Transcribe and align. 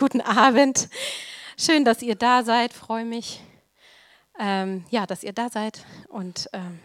Guten 0.00 0.20
Abend. 0.20 0.88
Schön, 1.56 1.84
dass 1.84 2.02
ihr 2.02 2.14
da 2.14 2.44
seid. 2.44 2.72
Freue 2.72 3.04
mich, 3.04 3.40
ähm, 4.38 4.84
ja, 4.90 5.06
dass 5.06 5.24
ihr 5.24 5.32
da 5.32 5.48
seid 5.48 5.80
und 6.06 6.48
ähm, 6.52 6.78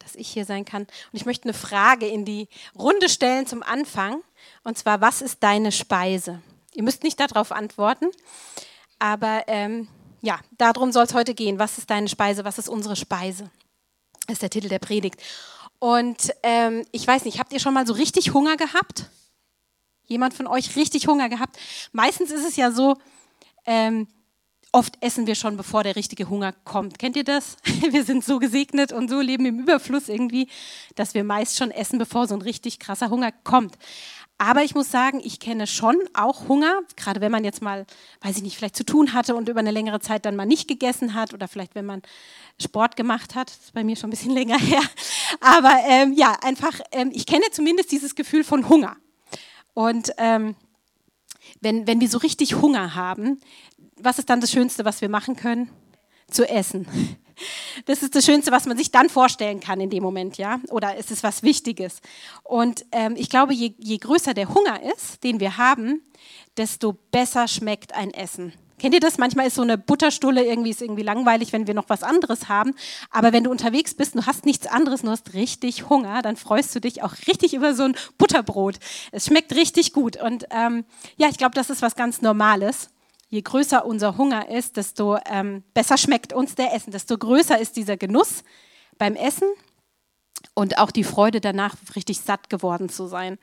dass 0.00 0.16
ich 0.16 0.26
hier 0.28 0.44
sein 0.44 0.64
kann. 0.64 0.82
Und 0.82 1.12
ich 1.12 1.24
möchte 1.24 1.44
eine 1.44 1.54
Frage 1.54 2.08
in 2.08 2.24
die 2.24 2.48
Runde 2.76 3.08
stellen 3.08 3.46
zum 3.46 3.62
Anfang. 3.62 4.24
Und 4.64 4.76
zwar, 4.76 5.00
was 5.00 5.22
ist 5.22 5.40
deine 5.44 5.70
Speise? 5.70 6.42
Ihr 6.74 6.82
müsst 6.82 7.04
nicht 7.04 7.20
darauf 7.20 7.52
antworten, 7.52 8.06
aber 8.98 9.44
ähm, 9.46 9.86
ja, 10.20 10.40
darum 10.56 10.90
soll 10.90 11.04
es 11.04 11.14
heute 11.14 11.34
gehen. 11.34 11.60
Was 11.60 11.78
ist 11.78 11.88
deine 11.88 12.08
Speise? 12.08 12.44
Was 12.44 12.58
ist 12.58 12.68
unsere 12.68 12.96
Speise? 12.96 13.52
Das 14.26 14.32
ist 14.34 14.42
der 14.42 14.50
Titel 14.50 14.68
der 14.68 14.80
Predigt. 14.80 15.22
Und 15.78 16.34
ähm, 16.42 16.84
ich 16.90 17.06
weiß 17.06 17.24
nicht, 17.24 17.38
habt 17.38 17.52
ihr 17.52 17.60
schon 17.60 17.74
mal 17.74 17.86
so 17.86 17.92
richtig 17.92 18.34
Hunger 18.34 18.56
gehabt? 18.56 19.04
Jemand 20.08 20.34
von 20.34 20.46
euch 20.46 20.74
richtig 20.74 21.06
Hunger 21.06 21.28
gehabt? 21.28 21.56
Meistens 21.92 22.30
ist 22.30 22.46
es 22.46 22.56
ja 22.56 22.72
so, 22.72 22.96
ähm, 23.66 24.08
oft 24.72 25.02
essen 25.02 25.26
wir 25.26 25.34
schon, 25.34 25.56
bevor 25.56 25.82
der 25.82 25.96
richtige 25.96 26.28
Hunger 26.28 26.52
kommt. 26.64 26.98
Kennt 26.98 27.16
ihr 27.16 27.24
das? 27.24 27.56
Wir 27.90 28.04
sind 28.04 28.24
so 28.24 28.38
gesegnet 28.38 28.92
und 28.92 29.08
so 29.08 29.20
leben 29.20 29.46
im 29.46 29.60
Überfluss 29.60 30.08
irgendwie, 30.08 30.48
dass 30.94 31.14
wir 31.14 31.24
meist 31.24 31.56
schon 31.56 31.70
essen, 31.70 31.98
bevor 31.98 32.26
so 32.26 32.34
ein 32.34 32.42
richtig 32.42 32.78
krasser 32.78 33.08
Hunger 33.10 33.32
kommt. 33.44 33.78
Aber 34.40 34.62
ich 34.62 34.74
muss 34.74 34.90
sagen, 34.90 35.20
ich 35.24 35.40
kenne 35.40 35.66
schon 35.66 35.96
auch 36.14 36.46
Hunger, 36.46 36.82
gerade 36.96 37.20
wenn 37.20 37.32
man 37.32 37.42
jetzt 37.42 37.60
mal, 37.60 37.86
weiß 38.20 38.36
ich 38.36 38.42
nicht, 38.42 38.56
vielleicht 38.56 38.76
zu 38.76 38.84
tun 38.84 39.12
hatte 39.12 39.34
und 39.34 39.48
über 39.48 39.58
eine 39.58 39.72
längere 39.72 39.98
Zeit 39.98 40.24
dann 40.24 40.36
mal 40.36 40.46
nicht 40.46 40.68
gegessen 40.68 41.14
hat 41.14 41.34
oder 41.34 41.48
vielleicht 41.48 41.74
wenn 41.74 41.86
man 41.86 42.02
Sport 42.60 42.94
gemacht 42.94 43.34
hat. 43.34 43.48
Das 43.48 43.56
ist 43.56 43.74
bei 43.74 43.82
mir 43.82 43.96
schon 43.96 44.08
ein 44.08 44.12
bisschen 44.12 44.32
länger 44.34 44.58
her. 44.58 44.82
Aber 45.40 45.74
ähm, 45.88 46.12
ja, 46.12 46.36
einfach, 46.42 46.78
ähm, 46.92 47.10
ich 47.12 47.26
kenne 47.26 47.46
zumindest 47.50 47.90
dieses 47.90 48.14
Gefühl 48.14 48.44
von 48.44 48.68
Hunger. 48.68 48.96
Und 49.78 50.12
ähm, 50.16 50.56
wenn, 51.60 51.86
wenn 51.86 52.00
wir 52.00 52.08
so 52.08 52.18
richtig 52.18 52.56
Hunger 52.56 52.96
haben, 52.96 53.40
was 53.96 54.18
ist 54.18 54.28
dann 54.28 54.40
das 54.40 54.50
Schönste, 54.50 54.84
was 54.84 55.02
wir 55.02 55.08
machen 55.08 55.36
können? 55.36 55.70
Zu 56.28 56.48
essen. 56.48 56.88
Das 57.86 58.02
ist 58.02 58.16
das 58.16 58.26
Schönste, 58.26 58.50
was 58.50 58.66
man 58.66 58.76
sich 58.76 58.90
dann 58.90 59.08
vorstellen 59.08 59.60
kann 59.60 59.80
in 59.80 59.90
dem 59.90 60.02
Moment, 60.02 60.38
ja? 60.38 60.58
Oder 60.70 60.96
ist 60.96 61.12
es 61.12 61.22
was 61.22 61.44
Wichtiges? 61.44 62.00
Und 62.42 62.84
ähm, 62.90 63.14
ich 63.16 63.30
glaube, 63.30 63.54
je, 63.54 63.74
je 63.78 63.98
größer 63.98 64.34
der 64.34 64.52
Hunger 64.52 64.82
ist, 64.92 65.22
den 65.22 65.38
wir 65.38 65.56
haben, 65.56 66.02
desto 66.56 66.94
besser 67.12 67.46
schmeckt 67.46 67.94
ein 67.94 68.12
Essen. 68.12 68.52
Kennt 68.78 68.94
ihr 68.94 69.00
das? 69.00 69.18
Manchmal 69.18 69.48
ist 69.48 69.56
so 69.56 69.62
eine 69.62 69.76
Butterstulle 69.76 70.44
irgendwie, 70.44 70.70
ist 70.70 70.82
irgendwie 70.82 71.02
langweilig, 71.02 71.52
wenn 71.52 71.66
wir 71.66 71.74
noch 71.74 71.88
was 71.88 72.02
anderes 72.02 72.48
haben. 72.48 72.74
Aber 73.10 73.32
wenn 73.32 73.44
du 73.44 73.50
unterwegs 73.50 73.94
bist, 73.94 74.14
du 74.14 74.26
hast 74.26 74.46
nichts 74.46 74.66
anderes, 74.66 75.02
du 75.02 75.10
hast 75.10 75.34
richtig 75.34 75.88
Hunger, 75.88 76.22
dann 76.22 76.36
freust 76.36 76.74
du 76.74 76.80
dich 76.80 77.02
auch 77.02 77.14
richtig 77.26 77.54
über 77.54 77.74
so 77.74 77.84
ein 77.84 77.96
Butterbrot. 78.18 78.78
Es 79.12 79.26
schmeckt 79.26 79.54
richtig 79.54 79.92
gut. 79.92 80.16
Und 80.16 80.46
ähm, 80.50 80.84
ja, 81.16 81.28
ich 81.28 81.38
glaube, 81.38 81.54
das 81.54 81.70
ist 81.70 81.82
was 81.82 81.96
ganz 81.96 82.22
Normales. 82.22 82.90
Je 83.28 83.42
größer 83.42 83.84
unser 83.84 84.16
Hunger 84.16 84.48
ist, 84.48 84.76
desto 84.76 85.18
ähm, 85.26 85.62
besser 85.74 85.98
schmeckt 85.98 86.32
uns 86.32 86.54
der 86.54 86.74
Essen, 86.74 86.92
desto 86.92 87.18
größer 87.18 87.58
ist 87.58 87.76
dieser 87.76 87.96
Genuss 87.96 88.42
beim 88.96 89.16
Essen 89.16 89.48
und 90.54 90.78
auch 90.78 90.90
die 90.90 91.04
Freude 91.04 91.40
danach, 91.40 91.76
richtig 91.94 92.20
satt 92.20 92.48
geworden 92.48 92.88
zu 92.88 93.06
sein. 93.06 93.38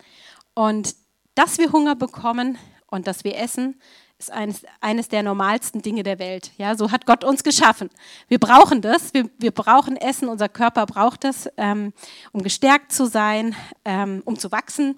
Und 0.53 0.95
dass 1.35 1.57
wir 1.57 1.71
Hunger 1.71 1.95
bekommen 1.95 2.57
und 2.87 3.07
dass 3.07 3.23
wir 3.23 3.37
essen, 3.37 3.79
ist 4.17 4.31
eines, 4.31 4.63
eines 4.79 5.09
der 5.09 5.23
normalsten 5.23 5.81
Dinge 5.81 6.03
der 6.03 6.19
Welt. 6.19 6.51
Ja, 6.57 6.75
so 6.75 6.91
hat 6.91 7.05
Gott 7.05 7.23
uns 7.23 7.43
geschaffen. 7.43 7.89
Wir 8.27 8.39
brauchen 8.39 8.81
das, 8.81 9.13
wir, 9.13 9.29
wir 9.37 9.51
brauchen 9.51 9.97
Essen, 9.97 10.29
unser 10.29 10.49
Körper 10.49 10.85
braucht 10.85 11.23
das, 11.23 11.49
ähm, 11.57 11.93
um 12.31 12.41
gestärkt 12.41 12.93
zu 12.93 13.07
sein, 13.07 13.55
ähm, 13.83 14.21
um 14.25 14.39
zu 14.39 14.51
wachsen. 14.51 14.97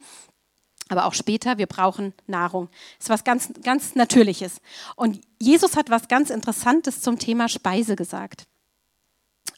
Aber 0.89 1.05
auch 1.05 1.13
später, 1.13 1.57
wir 1.57 1.65
brauchen 1.65 2.13
Nahrung. 2.27 2.69
Das 2.97 3.05
ist 3.05 3.09
was 3.09 3.23
ganz, 3.23 3.51
ganz 3.63 3.95
Natürliches. 3.95 4.61
Und 4.95 5.19
Jesus 5.39 5.75
hat 5.75 5.89
was 5.89 6.07
ganz 6.07 6.29
Interessantes 6.29 7.01
zum 7.01 7.19
Thema 7.19 7.49
Speise 7.49 7.95
gesagt. 7.95 8.45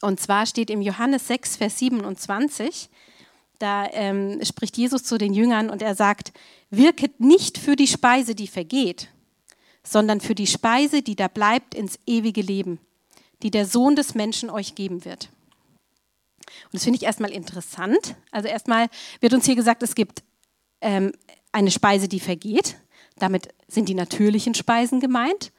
Und 0.00 0.18
zwar 0.18 0.46
steht 0.46 0.70
im 0.70 0.80
Johannes 0.80 1.28
6, 1.28 1.56
Vers 1.56 1.78
27, 1.78 2.88
da 3.58 3.86
ähm, 3.92 4.42
spricht 4.42 4.78
Jesus 4.78 5.04
zu 5.04 5.18
den 5.18 5.34
Jüngern 5.34 5.68
und 5.68 5.82
er 5.82 5.94
sagt, 5.94 6.32
wirket 6.70 7.20
nicht 7.20 7.58
für 7.58 7.76
die 7.76 7.86
Speise, 7.86 8.34
die 8.34 8.48
vergeht, 8.48 9.08
sondern 9.82 10.20
für 10.20 10.34
die 10.34 10.46
Speise, 10.46 11.02
die 11.02 11.16
da 11.16 11.28
bleibt 11.28 11.74
ins 11.74 11.98
ewige 12.06 12.42
Leben, 12.42 12.78
die 13.42 13.50
der 13.50 13.66
Sohn 13.66 13.96
des 13.96 14.14
Menschen 14.14 14.50
euch 14.50 14.74
geben 14.74 15.04
wird. 15.04 15.30
Und 16.64 16.74
das 16.74 16.84
finde 16.84 16.98
ich 16.98 17.04
erstmal 17.04 17.30
interessant. 17.30 18.16
Also 18.30 18.48
erstmal 18.48 18.88
wird 19.20 19.32
uns 19.32 19.46
hier 19.46 19.56
gesagt, 19.56 19.82
es 19.82 19.94
gibt 19.94 20.22
ähm, 20.80 21.12
eine 21.52 21.70
Speise, 21.70 22.08
die 22.08 22.20
vergeht. 22.20 22.76
Damit 23.16 23.54
sind 23.68 23.88
die 23.88 23.94
natürlichen 23.94 24.54
Speisen 24.54 25.00
gemeint. 25.00 25.52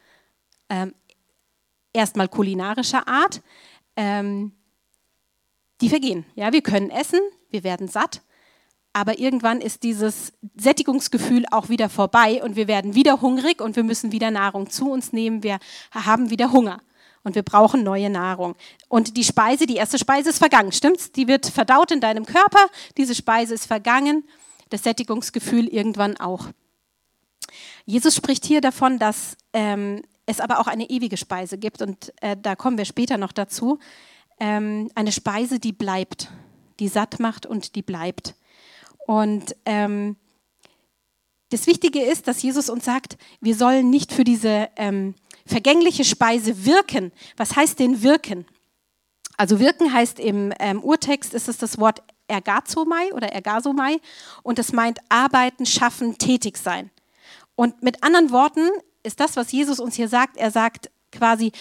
Ähm, 0.70 0.94
erstmal 1.94 2.28
kulinarischer 2.28 3.08
Art. 3.08 3.42
Ähm, 3.96 4.54
die 5.82 5.90
vergehen. 5.90 6.26
Ja, 6.36 6.54
wir 6.54 6.62
können 6.62 6.92
essen, 6.92 7.20
wir 7.50 7.64
werden 7.64 7.88
satt, 7.88 8.22
aber 8.94 9.20
irgendwann 9.20 9.62
ist 9.62 9.84
dieses 9.84 10.34
Sättigungsgefühl 10.56 11.46
auch 11.52 11.70
wieder 11.70 11.90
vorbei 11.90 12.44
und 12.44 12.56
wir 12.56 12.68
werden 12.68 12.94
wieder 12.96 13.22
hungrig 13.22 13.62
und 13.62 13.76
wir 13.76 13.84
müssen 13.84 14.12
wieder 14.12 14.32
Nahrung 14.32 14.70
zu 14.70 14.92
uns 14.92 15.14
nehmen. 15.14 15.44
Wir 15.44 15.60
haben 15.92 16.30
wieder 16.30 16.52
Hunger 16.52 16.82
und 17.24 17.36
wir 17.36 17.44
brauchen 17.44 17.84
neue 17.84 18.10
Nahrung. 18.10 18.56
Und 18.90 19.16
die 19.16 19.24
Speise, 19.24 19.66
die 19.66 19.76
erste 19.76 19.98
Speise 19.98 20.30
ist 20.30 20.40
vergangen, 20.40 20.72
stimmt's? 20.72 21.12
Die 21.12 21.28
wird 21.28 21.46
verdaut 21.46 21.92
in 21.92 22.02
deinem 22.02 22.26
Körper. 22.26 22.68
Diese 22.98 23.16
Speise 23.16 23.54
ist 23.54 23.66
vergangen. 23.66 24.24
Das 24.70 24.84
Sättigungsgefühl 24.84 25.68
irgendwann 25.68 26.18
auch. 26.18 26.48
Jesus 27.86 28.16
spricht 28.16 28.46
hier 28.46 28.62
davon, 28.62 29.00
dass 29.00 29.38
ähm, 29.54 30.02
es 30.26 30.40
aber 30.40 30.60
auch 30.60 30.68
eine 30.68 30.90
ewige 30.90 31.18
Speise 31.18 31.58
gibt 31.58 31.82
und 31.82 32.14
äh, 32.22 32.38
da 32.42 32.56
kommen 32.56 32.78
wir 32.78 32.86
später 32.86 33.18
noch 33.18 33.32
dazu. 33.32 33.80
Ähm, 34.40 34.90
eine 34.96 35.12
Speise, 35.12 35.60
die 35.60 35.74
bleibt, 35.74 36.30
die 36.80 36.88
satt 36.88 37.20
macht 37.20 37.46
und 37.46 37.76
die 37.76 37.82
bleibt. 37.82 38.36
Und 39.08 39.56
ähm, 39.66 40.16
das 41.50 41.68
Wichtige 41.68 42.02
ist, 42.02 42.28
dass 42.28 42.42
Jesus 42.42 42.70
uns 42.70 42.86
sagt, 42.86 43.18
wir 43.42 43.56
sollen 43.56 43.90
nicht 43.90 44.14
für 44.14 44.24
diese 44.24 44.70
ähm, 44.78 45.16
vergängliche 45.46 46.06
Speise 46.06 46.66
wirken. 46.66 47.12
Was 47.36 47.56
heißt 47.56 47.80
denn 47.80 48.04
wirken? 48.04 48.46
Also 49.38 49.60
wirken 49.60 49.92
heißt 49.92 50.20
im 50.20 50.54
ähm, 50.60 50.84
Urtext 50.84 51.34
ist 51.34 51.50
es 51.50 51.58
das 51.58 51.78
Wort 51.78 52.02
ergazomai 52.28 53.12
oder 53.14 53.28
ergasomai 53.28 54.00
und 54.44 54.60
das 54.60 54.72
meint 54.72 55.00
arbeiten, 55.10 55.66
schaffen, 55.66 56.18
tätig 56.18 56.58
sein. 56.58 56.90
Und 57.56 57.84
mit 57.84 58.04
anderen 58.04 58.32
Worten 58.32 58.70
ist 59.04 59.20
das, 59.20 59.36
was 59.36 59.52
Jesus 59.52 59.80
uns 59.80 59.96
hier 59.96 60.08
sagt, 60.08 60.38
er 60.38 60.52
sagt 60.52 60.90
quasi, 61.12 61.52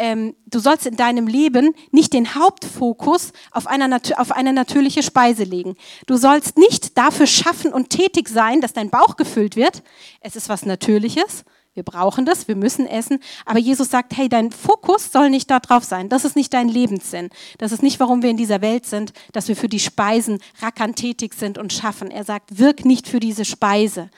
ähm, 0.00 0.34
du 0.46 0.58
sollst 0.58 0.86
in 0.86 0.96
deinem 0.96 1.26
Leben 1.26 1.74
nicht 1.92 2.14
den 2.14 2.34
Hauptfokus 2.34 3.32
auf, 3.52 3.66
einer, 3.66 4.00
auf 4.16 4.32
eine 4.32 4.54
natürliche 4.54 5.02
Speise 5.02 5.44
legen. 5.44 5.76
Du 6.06 6.16
sollst 6.16 6.56
nicht 6.56 6.96
dafür 6.96 7.26
schaffen 7.26 7.72
und 7.72 7.90
tätig 7.90 8.28
sein, 8.28 8.62
dass 8.62 8.72
dein 8.72 8.88
Bauch 8.88 9.16
gefüllt 9.16 9.56
wird. 9.56 9.82
Es 10.20 10.36
ist 10.36 10.48
was 10.48 10.64
Natürliches. 10.64 11.44
Wir 11.74 11.82
brauchen 11.84 12.24
das, 12.24 12.48
wir 12.48 12.56
müssen 12.56 12.86
essen. 12.86 13.20
Aber 13.44 13.58
Jesus 13.58 13.90
sagt, 13.90 14.16
hey, 14.16 14.28
dein 14.28 14.50
Fokus 14.50 15.12
soll 15.12 15.28
nicht 15.28 15.50
darauf 15.50 15.84
sein. 15.84 16.08
Das 16.08 16.24
ist 16.24 16.34
nicht 16.34 16.52
dein 16.54 16.68
Lebenssinn. 16.68 17.28
Das 17.58 17.70
ist 17.70 17.82
nicht, 17.82 18.00
warum 18.00 18.22
wir 18.22 18.30
in 18.30 18.38
dieser 18.38 18.62
Welt 18.62 18.86
sind, 18.86 19.12
dass 19.32 19.48
wir 19.48 19.56
für 19.56 19.68
die 19.68 19.78
Speisen 19.78 20.40
rackern 20.62 20.94
tätig 20.94 21.34
sind 21.34 21.58
und 21.58 21.72
schaffen. 21.72 22.10
Er 22.10 22.24
sagt, 22.24 22.58
wirk 22.58 22.86
nicht 22.86 23.06
für 23.06 23.20
diese 23.20 23.44
Speise. 23.44 24.10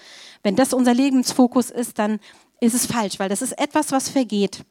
Wenn 0.45 0.57
das 0.57 0.73
unser 0.73 0.95
Lebensfokus 0.95 1.71
ist, 1.71 1.99
dann 1.99 2.21
ist 2.61 2.75
es 2.75 2.87
falsch, 2.87 3.19
weil 3.19 3.29
das 3.29 3.43
ist 3.43 3.59
etwas, 3.59 3.91
was 3.91 4.09
vergeht. 4.09 4.65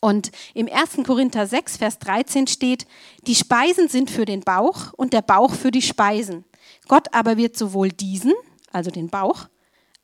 Und 0.00 0.30
im 0.54 0.68
1. 0.70 1.04
Korinther 1.06 1.46
6, 1.46 1.76
Vers 1.76 1.98
13 1.98 2.46
steht, 2.46 2.86
die 3.26 3.34
Speisen 3.34 3.88
sind 3.88 4.10
für 4.10 4.24
den 4.24 4.40
Bauch 4.40 4.92
und 4.94 5.12
der 5.12 5.22
Bauch 5.22 5.52
für 5.52 5.70
die 5.70 5.82
Speisen. 5.82 6.44
Gott 6.88 7.08
aber 7.12 7.36
wird 7.36 7.56
sowohl 7.56 7.90
diesen, 7.90 8.32
also 8.72 8.90
den 8.90 9.08
Bauch, 9.08 9.46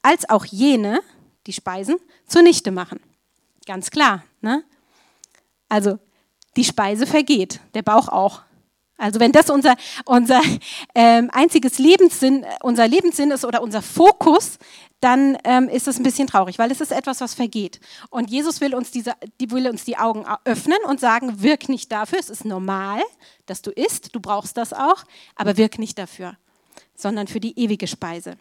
als 0.02 0.28
auch 0.28 0.44
jene, 0.44 1.00
die 1.46 1.52
Speisen, 1.52 1.96
zunichte 2.26 2.70
machen. 2.70 3.00
Ganz 3.66 3.90
klar. 3.90 4.24
Ne? 4.40 4.64
Also 5.68 5.98
die 6.56 6.64
Speise 6.64 7.06
vergeht, 7.06 7.60
der 7.74 7.82
Bauch 7.82 8.08
auch. 8.08 8.42
Also 8.96 9.18
wenn 9.18 9.32
das 9.32 9.48
unser, 9.48 9.76
unser 10.04 10.42
ähm, 10.94 11.30
einziges 11.32 11.78
Lebenssinn, 11.78 12.44
unser 12.60 12.86
Lebenssinn 12.86 13.30
ist 13.30 13.44
oder 13.46 13.62
unser 13.62 13.80
Fokus, 13.80 14.58
dann 15.00 15.38
ähm, 15.44 15.68
ist 15.68 15.88
es 15.88 15.98
ein 15.98 16.02
bisschen 16.02 16.26
traurig, 16.26 16.58
weil 16.58 16.70
es 16.70 16.80
ist 16.80 16.92
etwas, 16.92 17.20
was 17.20 17.34
vergeht. 17.34 17.80
Und 18.10 18.30
Jesus 18.30 18.60
will 18.60 18.74
uns, 18.74 18.90
diese, 18.90 19.14
die 19.40 19.50
will 19.50 19.68
uns 19.68 19.84
die 19.84 19.96
Augen 19.96 20.26
öffnen 20.44 20.78
und 20.86 21.00
sagen, 21.00 21.42
wirk 21.42 21.68
nicht 21.68 21.90
dafür, 21.90 22.18
es 22.18 22.30
ist 22.30 22.44
normal, 22.44 23.00
dass 23.46 23.62
du 23.62 23.70
isst, 23.70 24.14
du 24.14 24.20
brauchst 24.20 24.56
das 24.56 24.72
auch, 24.72 25.04
aber 25.36 25.56
wirk 25.56 25.78
nicht 25.78 25.98
dafür, 25.98 26.36
sondern 26.94 27.26
für 27.26 27.40
die 27.40 27.58
ewige 27.58 27.86
Speise. 27.86 28.36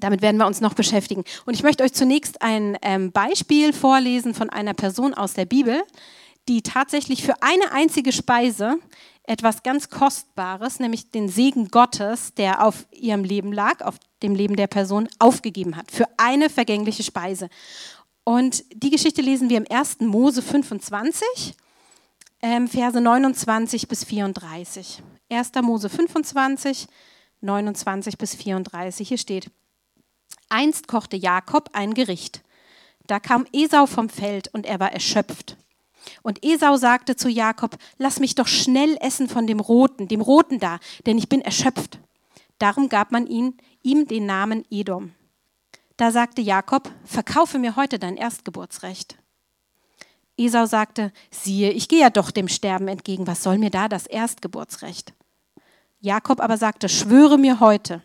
Damit 0.00 0.22
werden 0.22 0.36
wir 0.36 0.46
uns 0.46 0.60
noch 0.60 0.74
beschäftigen. 0.74 1.24
Und 1.46 1.54
ich 1.54 1.62
möchte 1.62 1.84
euch 1.84 1.92
zunächst 1.92 2.42
ein 2.42 2.76
ähm, 2.82 3.12
Beispiel 3.12 3.72
vorlesen 3.72 4.34
von 4.34 4.50
einer 4.50 4.74
Person 4.74 5.14
aus 5.14 5.34
der 5.34 5.44
Bibel, 5.46 5.82
die 6.48 6.62
tatsächlich 6.62 7.22
für 7.22 7.42
eine 7.42 7.72
einzige 7.72 8.12
Speise 8.12 8.76
etwas 9.24 9.62
ganz 9.62 9.88
Kostbares, 9.88 10.78
nämlich 10.78 11.10
den 11.10 11.28
Segen 11.28 11.68
Gottes, 11.68 12.34
der 12.34 12.64
auf 12.64 12.86
ihrem 12.90 13.24
Leben 13.24 13.52
lag, 13.52 13.80
auf 13.80 13.96
dem 14.22 14.34
Leben 14.34 14.56
der 14.56 14.66
Person, 14.66 15.08
aufgegeben 15.18 15.76
hat. 15.76 15.90
Für 15.90 16.06
eine 16.18 16.50
vergängliche 16.50 17.02
Speise. 17.02 17.48
Und 18.24 18.64
die 18.72 18.90
Geschichte 18.90 19.22
lesen 19.22 19.48
wir 19.48 19.58
im 19.58 19.66
1. 19.68 20.00
Mose 20.00 20.42
25, 20.42 21.54
ähm, 22.42 22.68
Verse 22.68 23.00
29 23.00 23.88
bis 23.88 24.04
34. 24.04 25.02
1. 25.30 25.52
Mose 25.62 25.88
25, 25.88 26.86
29 27.40 28.18
bis 28.18 28.34
34. 28.34 29.08
Hier 29.08 29.18
steht, 29.18 29.50
einst 30.48 30.86
kochte 30.86 31.16
Jakob 31.16 31.70
ein 31.72 31.94
Gericht. 31.94 32.42
Da 33.06 33.20
kam 33.20 33.46
Esau 33.52 33.86
vom 33.86 34.08
Feld 34.08 34.48
und 34.52 34.66
er 34.66 34.80
war 34.80 34.92
erschöpft. 34.92 35.56
Und 36.24 36.42
Esau 36.42 36.78
sagte 36.78 37.16
zu 37.16 37.28
Jakob, 37.28 37.76
lass 37.98 38.18
mich 38.18 38.34
doch 38.34 38.46
schnell 38.46 38.96
essen 39.02 39.28
von 39.28 39.46
dem 39.46 39.60
Roten, 39.60 40.08
dem 40.08 40.22
Roten 40.22 40.58
da, 40.58 40.78
denn 41.04 41.18
ich 41.18 41.28
bin 41.28 41.42
erschöpft. 41.42 42.00
Darum 42.58 42.88
gab 42.88 43.12
man 43.12 43.26
ihn, 43.26 43.58
ihm 43.82 44.08
den 44.08 44.24
Namen 44.24 44.64
Edom. 44.70 45.12
Da 45.98 46.10
sagte 46.10 46.40
Jakob, 46.40 46.90
verkaufe 47.04 47.58
mir 47.58 47.76
heute 47.76 47.98
dein 47.98 48.16
Erstgeburtsrecht. 48.16 49.18
Esau 50.38 50.64
sagte, 50.64 51.12
siehe, 51.30 51.72
ich 51.72 51.88
gehe 51.88 52.00
ja 52.00 52.08
doch 52.08 52.30
dem 52.30 52.48
Sterben 52.48 52.88
entgegen, 52.88 53.26
was 53.26 53.42
soll 53.42 53.58
mir 53.58 53.70
da 53.70 53.90
das 53.90 54.06
Erstgeburtsrecht? 54.06 55.12
Jakob 56.00 56.40
aber 56.40 56.56
sagte, 56.56 56.88
schwöre 56.88 57.36
mir 57.36 57.60
heute. 57.60 58.02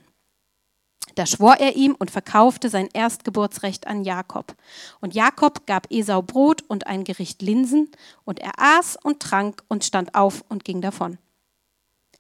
Da 1.15 1.25
schwor 1.25 1.55
er 1.55 1.75
ihm 1.75 1.95
und 1.97 2.11
verkaufte 2.11 2.69
sein 2.69 2.89
Erstgeburtsrecht 2.93 3.87
an 3.87 4.03
Jakob. 4.03 4.55
Und 5.01 5.13
Jakob 5.13 5.65
gab 5.65 5.91
Esau 5.91 6.21
Brot 6.21 6.63
und 6.67 6.87
ein 6.87 7.03
Gericht 7.03 7.41
Linsen, 7.41 7.89
und 8.25 8.39
er 8.39 8.53
aß 8.57 8.97
und 9.01 9.19
trank 9.19 9.63
und 9.67 9.83
stand 9.83 10.15
auf 10.15 10.43
und 10.49 10.63
ging 10.63 10.81
davon. 10.81 11.17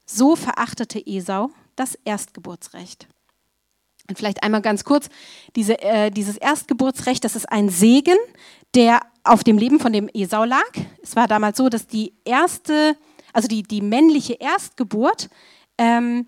So 0.05 0.35
verachtete 0.35 1.05
Esau 1.05 1.51
das 1.75 1.95
Erstgeburtsrecht. 2.03 3.07
Und 4.09 4.17
vielleicht 4.17 4.41
einmal 4.41 4.61
ganz 4.61 4.83
kurz, 4.83 5.09
diese, 5.55 5.81
äh, 5.81 6.09
dieses 6.09 6.35
Erstgeburtsrecht, 6.35 7.23
das 7.23 7.35
ist 7.35 7.49
ein 7.51 7.69
Segen, 7.69 8.17
der 8.73 9.01
auf 9.23 9.43
dem 9.43 9.57
Leben 9.57 9.79
von 9.79 9.93
dem 9.93 10.09
Esau 10.11 10.43
lag. 10.43 10.71
Es 11.03 11.15
war 11.15 11.27
damals 11.27 11.57
so, 11.57 11.69
dass 11.69 11.85
die 11.85 12.13
erste, 12.25 12.97
also 13.33 13.47
die, 13.47 13.61
die 13.61 13.81
männliche 13.81 14.33
Erstgeburt, 14.33 15.29
ähm, 15.77 16.25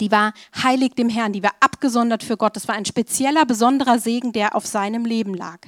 die 0.00 0.10
war 0.10 0.32
heilig 0.62 0.94
dem 0.94 1.08
Herrn, 1.08 1.32
die 1.32 1.42
war 1.42 1.54
abgesondert 1.60 2.22
für 2.22 2.36
Gott. 2.36 2.56
Das 2.56 2.66
war 2.66 2.74
ein 2.74 2.84
spezieller, 2.84 3.44
besonderer 3.44 3.98
Segen, 3.98 4.32
der 4.32 4.56
auf 4.56 4.66
seinem 4.66 5.04
Leben 5.04 5.34
lag. 5.34 5.60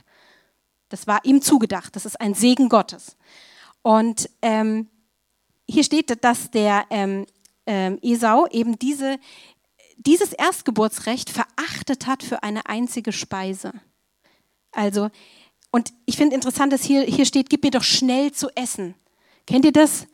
Das 0.89 1.07
war 1.07 1.25
ihm 1.25 1.43
zugedacht. 1.43 1.95
Das 1.97 2.07
ist 2.07 2.21
ein 2.21 2.35
Segen 2.35 2.69
Gottes. 2.69 3.17
Und 3.83 4.29
ähm, 4.43 4.89
hier 5.69 5.85
steht, 5.85 6.25
dass 6.25 6.51
der 6.51 6.85
ähm, 6.91 7.27
ähm, 7.67 7.99
Esau 8.03 8.47
eben 8.49 8.79
diese, 8.79 9.19
dieses 9.97 10.33
Erstgeburtsrecht 10.33 11.31
verachtet 11.31 12.07
hat 12.07 12.23
für 12.23 12.43
eine 12.43 12.67
einzige 12.67 13.13
Speise. 13.13 13.73
Also, 14.73 15.11
und 15.71 15.93
ich 16.07 16.17
finde 16.17 16.35
interessant, 16.35 16.73
dass 16.73 16.83
hier, 16.83 17.03
hier 17.03 17.25
steht, 17.25 17.49
gib 17.51 17.65
mir 17.65 17.71
doch 17.71 17.83
schnell 17.83 18.33
zu 18.33 18.49
essen. 18.55 18.95
Kennt 19.47 19.65
ihr 19.65 19.73
das? 19.73 20.07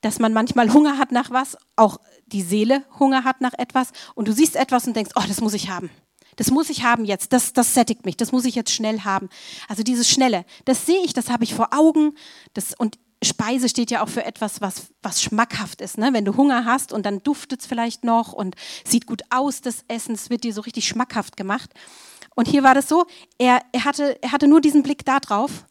Dass 0.00 0.18
man 0.18 0.32
manchmal 0.32 0.72
Hunger 0.72 0.98
hat 0.98 1.12
nach 1.12 1.30
was, 1.30 1.56
auch 1.76 1.98
die 2.26 2.42
Seele 2.42 2.84
Hunger 2.98 3.24
hat 3.24 3.40
nach 3.40 3.54
etwas 3.58 3.90
und 4.14 4.28
du 4.28 4.32
siehst 4.32 4.56
etwas 4.56 4.86
und 4.86 4.96
denkst, 4.96 5.12
oh, 5.16 5.22
das 5.26 5.40
muss 5.40 5.54
ich 5.54 5.68
haben. 5.68 5.90
Das 6.36 6.50
muss 6.50 6.70
ich 6.70 6.82
haben 6.82 7.04
jetzt, 7.04 7.32
das, 7.32 7.52
das 7.52 7.74
sättigt 7.74 8.04
mich, 8.04 8.16
das 8.16 8.32
muss 8.32 8.44
ich 8.44 8.54
jetzt 8.54 8.72
schnell 8.72 9.00
haben. 9.00 9.28
Also 9.68 9.82
dieses 9.82 10.08
Schnelle, 10.08 10.44
das 10.64 10.86
sehe 10.86 11.02
ich, 11.04 11.12
das 11.12 11.30
habe 11.30 11.44
ich 11.44 11.54
vor 11.54 11.68
Augen. 11.72 12.14
Das, 12.54 12.74
und 12.76 12.98
Speise 13.22 13.68
steht 13.68 13.90
ja 13.90 14.02
auch 14.02 14.08
für 14.08 14.24
etwas, 14.24 14.60
was, 14.60 14.88
was 15.02 15.22
schmackhaft 15.22 15.80
ist. 15.80 15.98
Ne? 15.98 16.10
Wenn 16.12 16.24
du 16.24 16.36
Hunger 16.36 16.64
hast 16.64 16.92
und 16.92 17.06
dann 17.06 17.22
duftet 17.22 17.60
es 17.60 17.66
vielleicht 17.66 18.04
noch 18.04 18.32
und 18.32 18.56
sieht 18.84 19.06
gut 19.06 19.22
aus, 19.30 19.60
das 19.60 19.84
Essen, 19.88 20.14
es 20.14 20.30
wird 20.30 20.44
dir 20.44 20.52
so 20.52 20.60
richtig 20.60 20.86
schmackhaft 20.86 21.36
gemacht. 21.36 21.70
Und 22.34 22.48
hier 22.48 22.62
war 22.62 22.74
das 22.74 22.88
so, 22.88 23.06
er, 23.38 23.62
er, 23.72 23.84
hatte, 23.84 24.18
er 24.22 24.32
hatte 24.32 24.48
nur 24.48 24.60
diesen 24.60 24.82
Blick 24.82 25.04
darauf, 25.04 25.66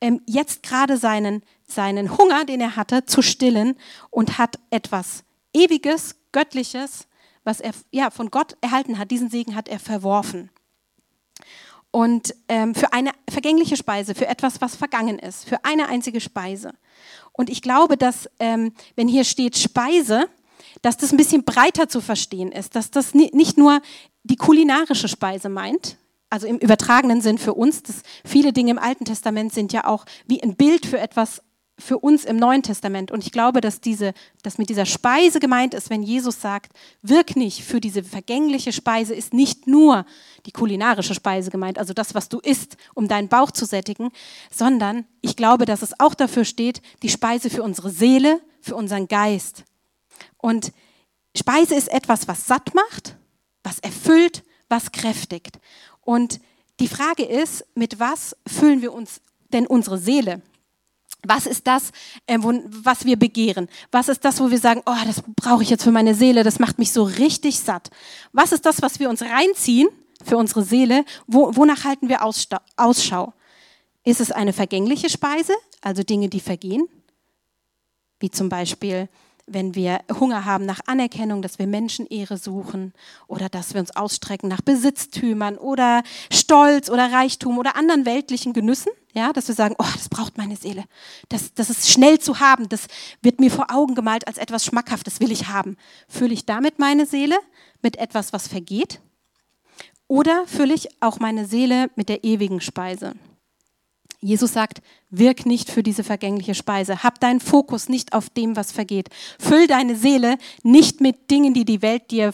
ähm, 0.00 0.20
jetzt 0.26 0.62
gerade 0.62 0.96
seinen, 0.96 1.42
seinen 1.66 2.16
Hunger, 2.16 2.44
den 2.44 2.60
er 2.60 2.76
hatte, 2.76 3.04
zu 3.04 3.22
stillen 3.22 3.76
und 4.10 4.38
hat 4.38 4.58
etwas 4.70 5.24
Ewiges, 5.56 6.16
Göttliches, 6.32 7.06
was 7.44 7.60
er 7.60 7.72
ja, 7.90 8.10
von 8.10 8.30
Gott 8.30 8.56
erhalten 8.60 8.98
hat, 8.98 9.10
diesen 9.10 9.30
Segen 9.30 9.54
hat 9.54 9.68
er 9.68 9.78
verworfen. 9.78 10.50
Und 11.90 12.34
ähm, 12.48 12.74
für 12.74 12.92
eine 12.92 13.12
vergängliche 13.30 13.76
Speise, 13.76 14.14
für 14.14 14.26
etwas, 14.26 14.60
was 14.60 14.76
vergangen 14.76 15.18
ist, 15.18 15.48
für 15.48 15.64
eine 15.64 15.88
einzige 15.88 16.20
Speise. 16.20 16.74
Und 17.32 17.48
ich 17.48 17.62
glaube, 17.62 17.96
dass, 17.96 18.28
ähm, 18.38 18.74
wenn 18.96 19.08
hier 19.08 19.24
steht 19.24 19.56
Speise, 19.56 20.28
dass 20.82 20.98
das 20.98 21.12
ein 21.12 21.16
bisschen 21.16 21.44
breiter 21.44 21.88
zu 21.88 22.02
verstehen 22.02 22.52
ist, 22.52 22.76
dass 22.76 22.90
das 22.90 23.14
nicht 23.14 23.56
nur 23.56 23.80
die 24.24 24.36
kulinarische 24.36 25.08
Speise 25.08 25.48
meint, 25.48 25.96
also 26.28 26.46
im 26.46 26.58
übertragenen 26.58 27.22
Sinn 27.22 27.38
für 27.38 27.54
uns, 27.54 27.82
dass 27.82 28.02
viele 28.24 28.52
Dinge 28.52 28.72
im 28.72 28.78
Alten 28.78 29.04
Testament 29.04 29.54
sind 29.54 29.72
ja 29.72 29.86
auch 29.86 30.04
wie 30.26 30.42
ein 30.42 30.56
Bild 30.56 30.84
für 30.84 30.98
etwas 30.98 31.40
für 31.78 31.98
uns 31.98 32.24
im 32.24 32.36
Neuen 32.36 32.62
Testament. 32.62 33.10
Und 33.10 33.22
ich 33.24 33.32
glaube, 33.32 33.60
dass, 33.60 33.80
diese, 33.80 34.14
dass 34.42 34.56
mit 34.56 34.70
dieser 34.70 34.86
Speise 34.86 35.40
gemeint 35.40 35.74
ist, 35.74 35.90
wenn 35.90 36.02
Jesus 36.02 36.40
sagt, 36.40 36.72
wirk 37.02 37.36
nicht 37.36 37.62
für 37.62 37.80
diese 37.80 38.02
vergängliche 38.02 38.72
Speise, 38.72 39.14
ist 39.14 39.34
nicht 39.34 39.66
nur 39.66 40.06
die 40.46 40.52
kulinarische 40.52 41.14
Speise 41.14 41.50
gemeint, 41.50 41.78
also 41.78 41.92
das, 41.92 42.14
was 42.14 42.28
du 42.28 42.38
isst, 42.38 42.76
um 42.94 43.08
deinen 43.08 43.28
Bauch 43.28 43.50
zu 43.50 43.66
sättigen, 43.66 44.10
sondern 44.50 45.04
ich 45.20 45.36
glaube, 45.36 45.66
dass 45.66 45.82
es 45.82 46.00
auch 46.00 46.14
dafür 46.14 46.44
steht, 46.44 46.80
die 47.02 47.10
Speise 47.10 47.50
für 47.50 47.62
unsere 47.62 47.90
Seele, 47.90 48.40
für 48.62 48.74
unseren 48.74 49.06
Geist. 49.06 49.64
Und 50.38 50.72
Speise 51.36 51.74
ist 51.74 51.88
etwas, 51.88 52.26
was 52.26 52.46
satt 52.46 52.74
macht, 52.74 53.16
was 53.62 53.78
erfüllt, 53.80 54.44
was 54.68 54.92
kräftigt. 54.92 55.58
Und 56.00 56.40
die 56.80 56.88
Frage 56.88 57.24
ist, 57.24 57.66
mit 57.74 58.00
was 58.00 58.34
füllen 58.46 58.80
wir 58.80 58.94
uns 58.94 59.20
denn 59.52 59.66
unsere 59.66 59.98
Seele? 59.98 60.40
Was 61.28 61.46
ist 61.46 61.66
das, 61.66 61.90
äh, 62.26 62.38
was 62.40 63.04
wir 63.04 63.18
begehren? 63.18 63.68
Was 63.90 64.08
ist 64.08 64.24
das, 64.24 64.40
wo 64.40 64.50
wir 64.50 64.58
sagen, 64.58 64.82
oh, 64.86 65.04
das 65.06 65.22
brauche 65.36 65.62
ich 65.62 65.70
jetzt 65.70 65.84
für 65.84 65.92
meine 65.92 66.14
Seele, 66.14 66.42
das 66.42 66.58
macht 66.58 66.78
mich 66.78 66.92
so 66.92 67.02
richtig 67.02 67.58
satt? 67.58 67.90
Was 68.32 68.52
ist 68.52 68.66
das, 68.66 68.82
was 68.82 69.00
wir 69.00 69.10
uns 69.10 69.22
reinziehen 69.22 69.88
für 70.24 70.36
unsere 70.36 70.62
Seele? 70.62 71.04
Wo, 71.26 71.54
wonach 71.56 71.84
halten 71.84 72.08
wir 72.08 72.24
Ausschau? 72.24 73.32
Ist 74.04 74.20
es 74.20 74.30
eine 74.30 74.52
vergängliche 74.52 75.10
Speise, 75.10 75.54
also 75.80 76.02
Dinge, 76.02 76.28
die 76.28 76.40
vergehen? 76.40 76.88
Wie 78.20 78.30
zum 78.30 78.48
Beispiel 78.48 79.08
wenn 79.46 79.74
wir 79.74 80.00
Hunger 80.18 80.44
haben 80.44 80.66
nach 80.66 80.80
Anerkennung, 80.86 81.40
dass 81.40 81.58
wir 81.58 81.66
Menschenehre 81.66 82.36
suchen 82.36 82.92
oder 83.28 83.48
dass 83.48 83.74
wir 83.74 83.80
uns 83.80 83.94
ausstrecken 83.94 84.48
nach 84.48 84.60
Besitztümern 84.60 85.56
oder 85.56 86.02
Stolz 86.32 86.90
oder 86.90 87.12
Reichtum 87.12 87.58
oder 87.58 87.76
anderen 87.76 88.04
weltlichen 88.04 88.52
Genüssen, 88.52 88.90
ja, 89.16 89.32
dass 89.32 89.48
wir 89.48 89.54
sagen, 89.54 89.74
oh, 89.78 89.86
das 89.94 90.08
braucht 90.08 90.36
meine 90.36 90.56
Seele, 90.56 90.84
das, 91.28 91.54
das 91.54 91.70
ist 91.70 91.90
schnell 91.90 92.18
zu 92.18 92.38
haben, 92.38 92.68
das 92.68 92.86
wird 93.22 93.40
mir 93.40 93.50
vor 93.50 93.66
Augen 93.70 93.94
gemalt 93.94 94.28
als 94.28 94.38
etwas 94.38 94.64
Schmackhaftes, 94.64 95.20
will 95.20 95.32
ich 95.32 95.48
haben. 95.48 95.76
Fülle 96.08 96.34
ich 96.34 96.44
damit 96.44 96.78
meine 96.78 97.06
Seele 97.06 97.36
mit 97.82 97.96
etwas, 97.96 98.32
was 98.32 98.46
vergeht? 98.46 99.00
Oder 100.06 100.46
fülle 100.46 100.74
ich 100.74 100.88
auch 101.02 101.18
meine 101.18 101.46
Seele 101.46 101.90
mit 101.96 102.08
der 102.08 102.24
ewigen 102.24 102.60
Speise? 102.60 103.14
Jesus 104.20 104.52
sagt, 104.52 104.82
wirk 105.10 105.46
nicht 105.46 105.70
für 105.70 105.82
diese 105.82 106.04
vergängliche 106.04 106.54
Speise. 106.54 107.02
Hab 107.02 107.20
deinen 107.20 107.40
Fokus 107.40 107.88
nicht 107.88 108.12
auf 108.12 108.30
dem, 108.30 108.56
was 108.56 108.72
vergeht. 108.72 109.08
Füll 109.38 109.66
deine 109.66 109.96
Seele 109.96 110.36
nicht 110.62 111.00
mit 111.00 111.30
Dingen, 111.30 111.54
die 111.54 111.64
die 111.64 111.82
Welt 111.82 112.10
dir 112.10 112.32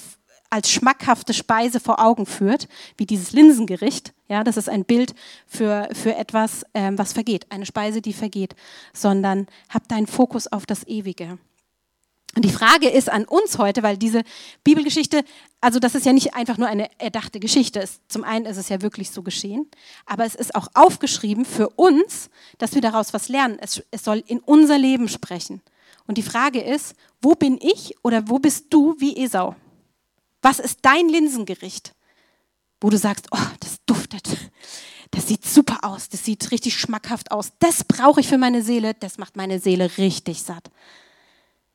als 0.52 0.71
schmackhafte 0.71 1.32
Speise 1.32 1.80
vor 1.80 1.99
Augen 1.99 2.26
führt, 2.26 2.68
wie 2.99 3.06
dieses 3.06 3.32
Linsengericht. 3.32 4.12
Ja, 4.28 4.44
das 4.44 4.59
ist 4.59 4.68
ein 4.68 4.85
Bild 4.85 5.14
für, 5.47 5.88
für 5.92 6.14
etwas, 6.14 6.66
ähm, 6.75 6.99
was 6.99 7.14
vergeht, 7.14 7.47
eine 7.49 7.64
Speise, 7.64 8.02
die 8.02 8.12
vergeht, 8.12 8.54
sondern 8.92 9.47
hab 9.71 9.88
deinen 9.88 10.06
Fokus 10.06 10.47
auf 10.47 10.66
das 10.66 10.87
Ewige. 10.87 11.38
Und 12.35 12.44
die 12.44 12.50
Frage 12.50 12.88
ist 12.88 13.11
an 13.11 13.25
uns 13.25 13.56
heute, 13.56 13.82
weil 13.82 13.97
diese 13.97 14.23
Bibelgeschichte, 14.62 15.25
also 15.62 15.78
das 15.78 15.94
ist 15.94 16.04
ja 16.04 16.12
nicht 16.12 16.35
einfach 16.35 16.59
nur 16.59 16.68
eine 16.68 16.88
erdachte 16.99 17.40
Geschichte. 17.40 17.87
Zum 18.09 18.23
einen 18.23 18.44
ist 18.44 18.59
es 18.59 18.68
ja 18.68 18.82
wirklich 18.82 19.11
so 19.11 19.23
geschehen, 19.23 19.71
aber 20.04 20.26
es 20.26 20.35
ist 20.35 20.54
auch 20.54 20.68
aufgeschrieben 20.75 21.47
für 21.47 21.68
uns, 21.71 22.28
dass 22.59 22.75
wir 22.75 22.82
daraus 22.82 23.14
was 23.14 23.28
lernen. 23.30 23.59
Es, 23.59 23.82
es 23.90 24.04
soll 24.04 24.23
in 24.26 24.40
unser 24.40 24.78
Leben 24.78 25.09
sprechen. 25.09 25.62
Und 26.06 26.18
die 26.18 26.23
Frage 26.23 26.61
ist, 26.61 26.94
wo 27.23 27.35
bin 27.35 27.59
ich 27.61 27.94
oder 28.02 28.28
wo 28.28 28.38
bist 28.38 28.66
du 28.71 28.97
wie 28.99 29.16
Esau? 29.16 29.54
Was 30.42 30.58
ist 30.58 30.80
dein 30.82 31.08
Linsengericht, 31.08 31.94
wo 32.80 32.90
du 32.90 32.99
sagst, 32.99 33.28
oh, 33.30 33.38
das 33.61 33.78
duftet, 33.87 34.28
das 35.12 35.28
sieht 35.28 35.46
super 35.46 35.78
aus, 35.82 36.08
das 36.08 36.25
sieht 36.25 36.50
richtig 36.50 36.76
schmackhaft 36.76 37.30
aus, 37.30 37.52
das 37.61 37.84
brauche 37.84 38.20
ich 38.20 38.28
für 38.28 38.38
meine 38.38 38.62
Seele, 38.62 38.94
das 38.94 39.18
macht 39.18 39.37
meine 39.37 39.61
Seele 39.61 39.99
richtig 39.99 40.42
satt. 40.42 40.70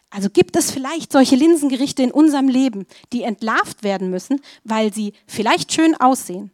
Also 0.09 0.29
gibt 0.29 0.55
es 0.55 0.71
vielleicht 0.71 1.12
solche 1.12 1.36
Linsengerichte 1.36 2.03
in 2.03 2.12
unserem 2.12 2.47
Leben, 2.50 2.88
die 3.13 3.24
entlarvt 3.24 3.83
werden 3.83 4.09
müssen, 4.09 4.41
weil 4.63 4.93
sie 4.93 5.13
vielleicht 5.27 5.74
schön 5.74 5.95
aussehen 5.95 6.51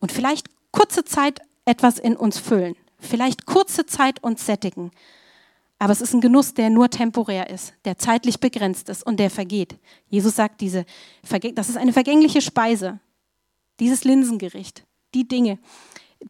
und 0.00 0.12
vielleicht 0.12 0.48
kurze 0.72 1.04
Zeit 1.04 1.40
etwas 1.64 1.98
in 1.98 2.16
uns 2.16 2.38
füllen, 2.38 2.76
vielleicht 3.00 3.46
kurze 3.46 3.86
Zeit 3.86 4.22
uns 4.22 4.46
sättigen, 4.46 4.92
Aber 5.78 5.92
es 5.92 6.00
ist 6.00 6.14
ein 6.14 6.20
Genuss, 6.20 6.54
der 6.54 6.70
nur 6.70 6.88
temporär 6.88 7.50
ist, 7.50 7.74
der 7.84 7.98
zeitlich 7.98 8.40
begrenzt 8.40 8.88
ist 8.88 9.04
und 9.04 9.18
der 9.18 9.30
vergeht. 9.30 9.78
Jesus 10.08 10.36
sagt, 10.36 10.60
diese, 10.60 10.86
das 11.54 11.68
ist 11.68 11.76
eine 11.76 11.92
vergängliche 11.92 12.40
Speise. 12.40 12.98
Dieses 13.78 14.04
Linsengericht, 14.04 14.86
die 15.14 15.28
Dinge, 15.28 15.58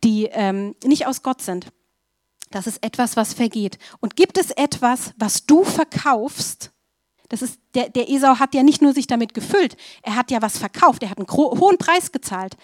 die 0.02 0.24
ähm, 0.32 0.74
nicht 0.84 1.06
aus 1.06 1.22
Gott 1.22 1.42
sind. 1.42 1.68
Das 2.50 2.66
ist 2.66 2.82
etwas, 2.82 3.16
was 3.16 3.34
vergeht. 3.34 3.78
Und 4.00 4.16
gibt 4.16 4.36
es 4.36 4.50
etwas, 4.50 5.14
was 5.16 5.46
du 5.46 5.62
verkaufst? 5.62 6.72
Das 7.28 7.42
ist, 7.42 7.60
der, 7.74 7.88
der 7.88 8.08
Esau 8.08 8.38
hat 8.38 8.54
ja 8.54 8.62
nicht 8.62 8.82
nur 8.82 8.92
sich 8.92 9.06
damit 9.06 9.34
gefüllt, 9.34 9.76
er 10.02 10.14
hat 10.14 10.30
ja 10.30 10.42
was 10.42 10.58
verkauft, 10.58 11.02
er 11.02 11.10
hat 11.10 11.18
einen 11.18 11.28
hohen 11.28 11.78
Preis 11.78 12.12
gezahlt. 12.12 12.56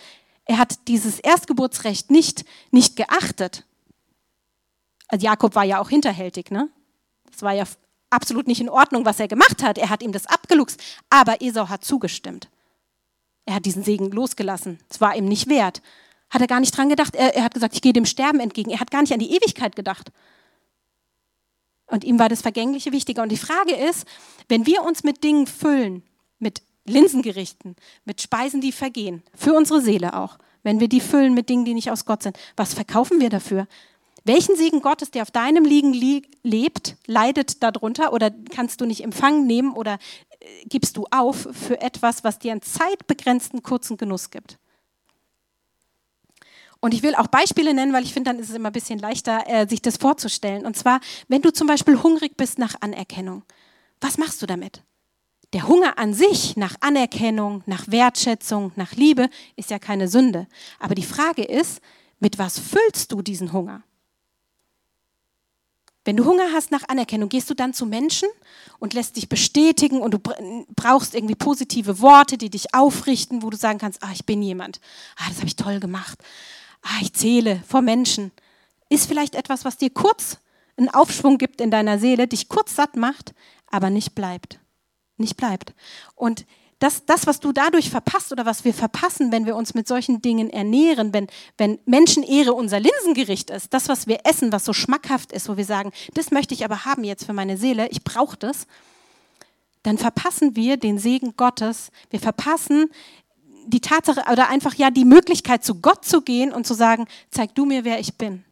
Er 0.45 0.59
hat 0.59 0.89
dieses 0.89 1.21
Erstgeburtsrecht 1.21 2.11
nicht, 2.11 2.45
nicht 2.71 2.97
geachtet. 2.97 3.65
Also 5.13 5.27
Jakob 5.27 5.55
war 5.55 5.65
ja 5.65 5.79
auch 5.79 5.91
hinterhältig, 5.91 6.51
ne? 6.51 6.71
Das 7.31 7.43
war 7.43 7.53
ja 7.53 7.65
absolut 8.09 8.47
nicht 8.47 8.63
in 8.63 8.71
Ordnung, 8.71 9.05
was 9.05 9.21
er 9.21 9.29
gemacht 9.29 9.63
hat. 9.63 9.77
Er 9.77 9.91
hat 9.91 10.03
ihm 10.03 10.11
das 10.11 10.27
abgeluchst. 10.27 10.83
Aber 11.11 11.43
Esau 11.43 11.69
hat 11.69 11.85
zugestimmt. 11.85 12.49
Er 13.45 13.57
hat 13.57 13.67
diesen 13.67 13.85
Segen 13.85 14.11
losgelassen. 14.11 14.79
Es 14.89 15.03
war 15.03 15.15
ihm 15.15 15.27
nicht 15.27 15.51
wert. 15.51 15.83
Hat 16.31 16.41
er 16.41 16.47
gar 16.47 16.61
nicht 16.61 16.75
dran 16.75 16.89
gedacht. 16.89 17.15
Er, 17.15 17.37
er 17.37 17.45
hat 17.45 17.53
gesagt, 17.53 17.75
ich 17.75 17.83
gehe 17.83 17.93
dem 17.93 18.07
Sterben 18.07 18.41
entgegen. 18.41 18.71
Er 18.71 18.81
hat 18.81 18.91
gar 18.91 19.03
nicht 19.03 19.13
an 19.13 19.19
die 19.19 19.37
Ewigkeit 19.37 19.77
gedacht. 19.77 20.11
Und 21.87 22.05
ihm 22.05 22.19
war 22.19 22.31
das 22.31 22.41
Vergängliche 22.41 22.93
wichtiger. 22.93 23.23
Und 23.23 23.33
die 23.33 23.37
Frage 23.37 23.75
ist, 23.75 24.07
wenn 24.49 24.65
wir 24.65 24.83
uns 24.83 25.05
mit 25.05 25.23
Dingen 25.23 25.47
füllen, 25.47 26.03
mit 26.39 26.63
Linsengerichten, 26.87 27.77
mit 28.07 28.23
Speisen, 28.23 28.63
die 28.63 28.73
vergehen, 28.73 29.23
für 29.35 29.53
unsere 29.53 29.83
Seele 29.83 30.15
auch, 30.15 30.39
wenn 30.63 30.81
wir 30.81 30.89
die 30.89 31.03
füllen 31.03 31.35
mit 31.35 31.51
Dingen, 31.51 31.67
die 31.67 31.75
nicht 31.75 31.91
aus 31.91 32.07
Gott 32.07 32.23
sind, 32.23 32.39
was 32.57 32.73
verkaufen 32.73 33.21
wir 33.21 33.29
dafür? 33.29 33.67
Welchen 34.25 34.57
Segen 34.57 34.83
Gottes, 34.83 35.11
der 35.11 35.23
auf 35.23 35.31
deinem 35.31 35.65
Liegen 35.65 35.93
lebt, 36.43 36.97
leidet 37.07 37.63
darunter 37.63 38.13
oder 38.13 38.31
kannst 38.31 38.81
du 38.81 38.87
nicht 38.87 39.03
empfangen 39.03 39.47
nehmen 39.47 39.73
oder 39.73 39.99
äh, 40.41 40.47
gibst 40.67 40.97
du 40.97 41.07
auf 41.11 41.49
für 41.53 41.81
etwas, 41.81 42.23
was 42.23 42.39
dir 42.39 42.53
einen 42.53 42.63
zeitbegrenzten 42.63 43.63
kurzen 43.63 43.97
Genuss 43.97 44.31
gibt? 44.31 44.59
Und 46.85 46.95
ich 46.95 47.03
will 47.03 47.15
auch 47.15 47.29
Beispiele 47.29 47.75
nennen, 47.75 47.93
weil 47.93 48.03
ich 48.03 48.13
finde, 48.13 48.31
dann 48.31 48.41
ist 48.41 48.51
es 48.51 48.57
immer 48.57 48.71
ein 48.71 48.73
bisschen 48.73 48.99
leichter, 48.99 49.45
äh, 49.47 49.69
sich 49.69 49.83
das 49.83 49.97
vorzustellen. 49.97 50.67
Und 50.67 50.77
zwar, 50.77 51.01
wenn 51.29 51.43
du 51.43 51.53
zum 51.53 51.69
Beispiel 51.69 52.03
hungrig 52.03 52.37
bist 52.37 52.59
nach 52.59 52.75
Anerkennung, 52.81 53.45
was 54.01 54.19
machst 54.19 54.43
du 54.43 54.47
damit? 54.47 54.83
Der 55.53 55.69
Hunger 55.69 55.99
an 55.99 56.15
sich 56.15 56.57
nach 56.57 56.77
Anerkennung, 56.81 57.63
nach 57.67 57.87
Wertschätzung, 57.87 58.73
nach 58.75 58.93
Liebe 58.93 59.29
ist 59.55 59.71
ja 59.71 59.79
keine 59.79 60.09
Sünde. 60.09 60.49
Aber 60.81 60.95
die 60.95 61.03
Frage 61.03 61.45
ist, 61.45 61.81
mit 62.19 62.39
was 62.39 62.59
füllst 62.59 63.13
du 63.13 63.23
diesen 63.23 63.53
Hunger? 63.53 63.83
Wenn 66.05 66.17
du 66.17 66.25
Hunger 66.25 66.53
hast 66.53 66.71
nach 66.73 66.89
Anerkennung, 66.89 67.29
gehst 67.29 67.49
du 67.49 67.55
dann 67.55 67.75
zu 67.75 67.87
Menschen 67.87 68.29
und 68.81 68.93
lässt 68.93 69.17
dich 69.17 69.29
bestätigen 69.29 70.01
und 70.01 70.15
du 70.15 70.19
brauchst 70.75 71.15
irgendwie 71.15 71.37
positive 71.37 72.01
Worte, 72.01 72.39
die 72.39 72.51
dich 72.51 72.75
aufrichten, 72.75 73.43
wo 73.43 73.51
du 73.51 73.57
sagen 73.57 73.79
kannst, 73.79 74.03
ah, 74.03 74.11
ich 74.13 74.27
bin 74.27 74.43
jemand. 74.43 74.81
Ah, 75.17 75.29
das 75.29 75.39
habe 75.39 75.47
ich 75.47 75.57
toll 75.57 75.79
gemacht 75.79 76.19
ah, 76.83 76.99
ich 77.01 77.13
zähle 77.15 77.63
vor 77.67 77.83
Menschen, 77.83 78.33
ist 78.89 79.07
vielleicht 79.07 79.35
etwas, 79.35 79.65
was 79.65 79.79
dir 79.79 79.91
kurz 79.91 80.39
einen 80.77 80.89
Aufschwung 80.89 81.39
gibt 81.39 81.61
in 81.61 81.71
deiner 81.71 81.99
Seele, 81.99 82.29
dich 82.29 82.49
kurz 82.49 82.75
satt 82.75 82.97
macht, 82.97 83.35
aber 83.67 83.91
nicht 83.91 84.15
bleibt. 84.15 84.59
Nicht 85.17 85.37
bleibt. 85.37 85.75
Und 86.15 86.45
das, 86.83 87.05
das, 87.07 87.29
was 87.29 87.39
du 87.39 87.53
dadurch 87.53 87.91
verpasst 87.91 88.33
oder 88.33 88.45
was 88.45 88.65
wir 88.65 88.75
verpassen, 88.75 89.31
wenn 89.31 89.47
wir 89.47 89.55
uns 89.55 89.73
mit 89.73 89.87
solchen 89.87 90.21
Dingen 90.21 90.51
ernähren, 90.51 91.13
wenn, 91.13 91.29
wenn 91.57 91.79
Menschenehre 91.87 92.55
unser 92.55 92.81
Linsengericht 92.81 93.51
ist, 93.51 93.73
das, 93.73 93.89
was 93.89 94.09
wir 94.09 94.21
essen, 94.25 94.51
was 94.51 94.65
so 94.65 94.73
schmackhaft 94.73 95.31
ist, 95.31 95.49
wo 95.49 95.57
wir 95.57 95.65
sagen, 95.65 95.93
das 96.15 96.33
möchte 96.33 96.55
ich 96.55 96.65
aber 96.65 96.85
haben 96.85 97.05
jetzt 97.05 97.25
für 97.25 97.33
meine 97.33 97.57
Seele, 97.57 97.89
ich 97.91 98.03
brauche 98.03 98.37
das, 98.37 98.67
dann 99.85 99.97
verpassen 99.97 100.57
wir 100.57 100.77
den 100.77 100.99
Segen 100.99 101.35
Gottes. 101.37 101.91
Wir 102.11 102.21
verpassen 102.21 102.89
die 103.67 103.81
Tatsache 103.81 104.25
oder 104.31 104.49
einfach 104.49 104.75
ja 104.75 104.91
die 104.91 105.05
Möglichkeit 105.05 105.65
zu 105.65 105.77
Gott 105.81 106.05
zu 106.05 106.23
gehen 106.23 106.53
und 106.53 106.67
zu 106.67 106.75
sagen, 106.75 107.07
zeig 107.31 107.55
du 107.55 107.65
mir, 107.65 107.85
wer 107.85 108.01
ich 108.01 108.17
bin. 108.17 108.45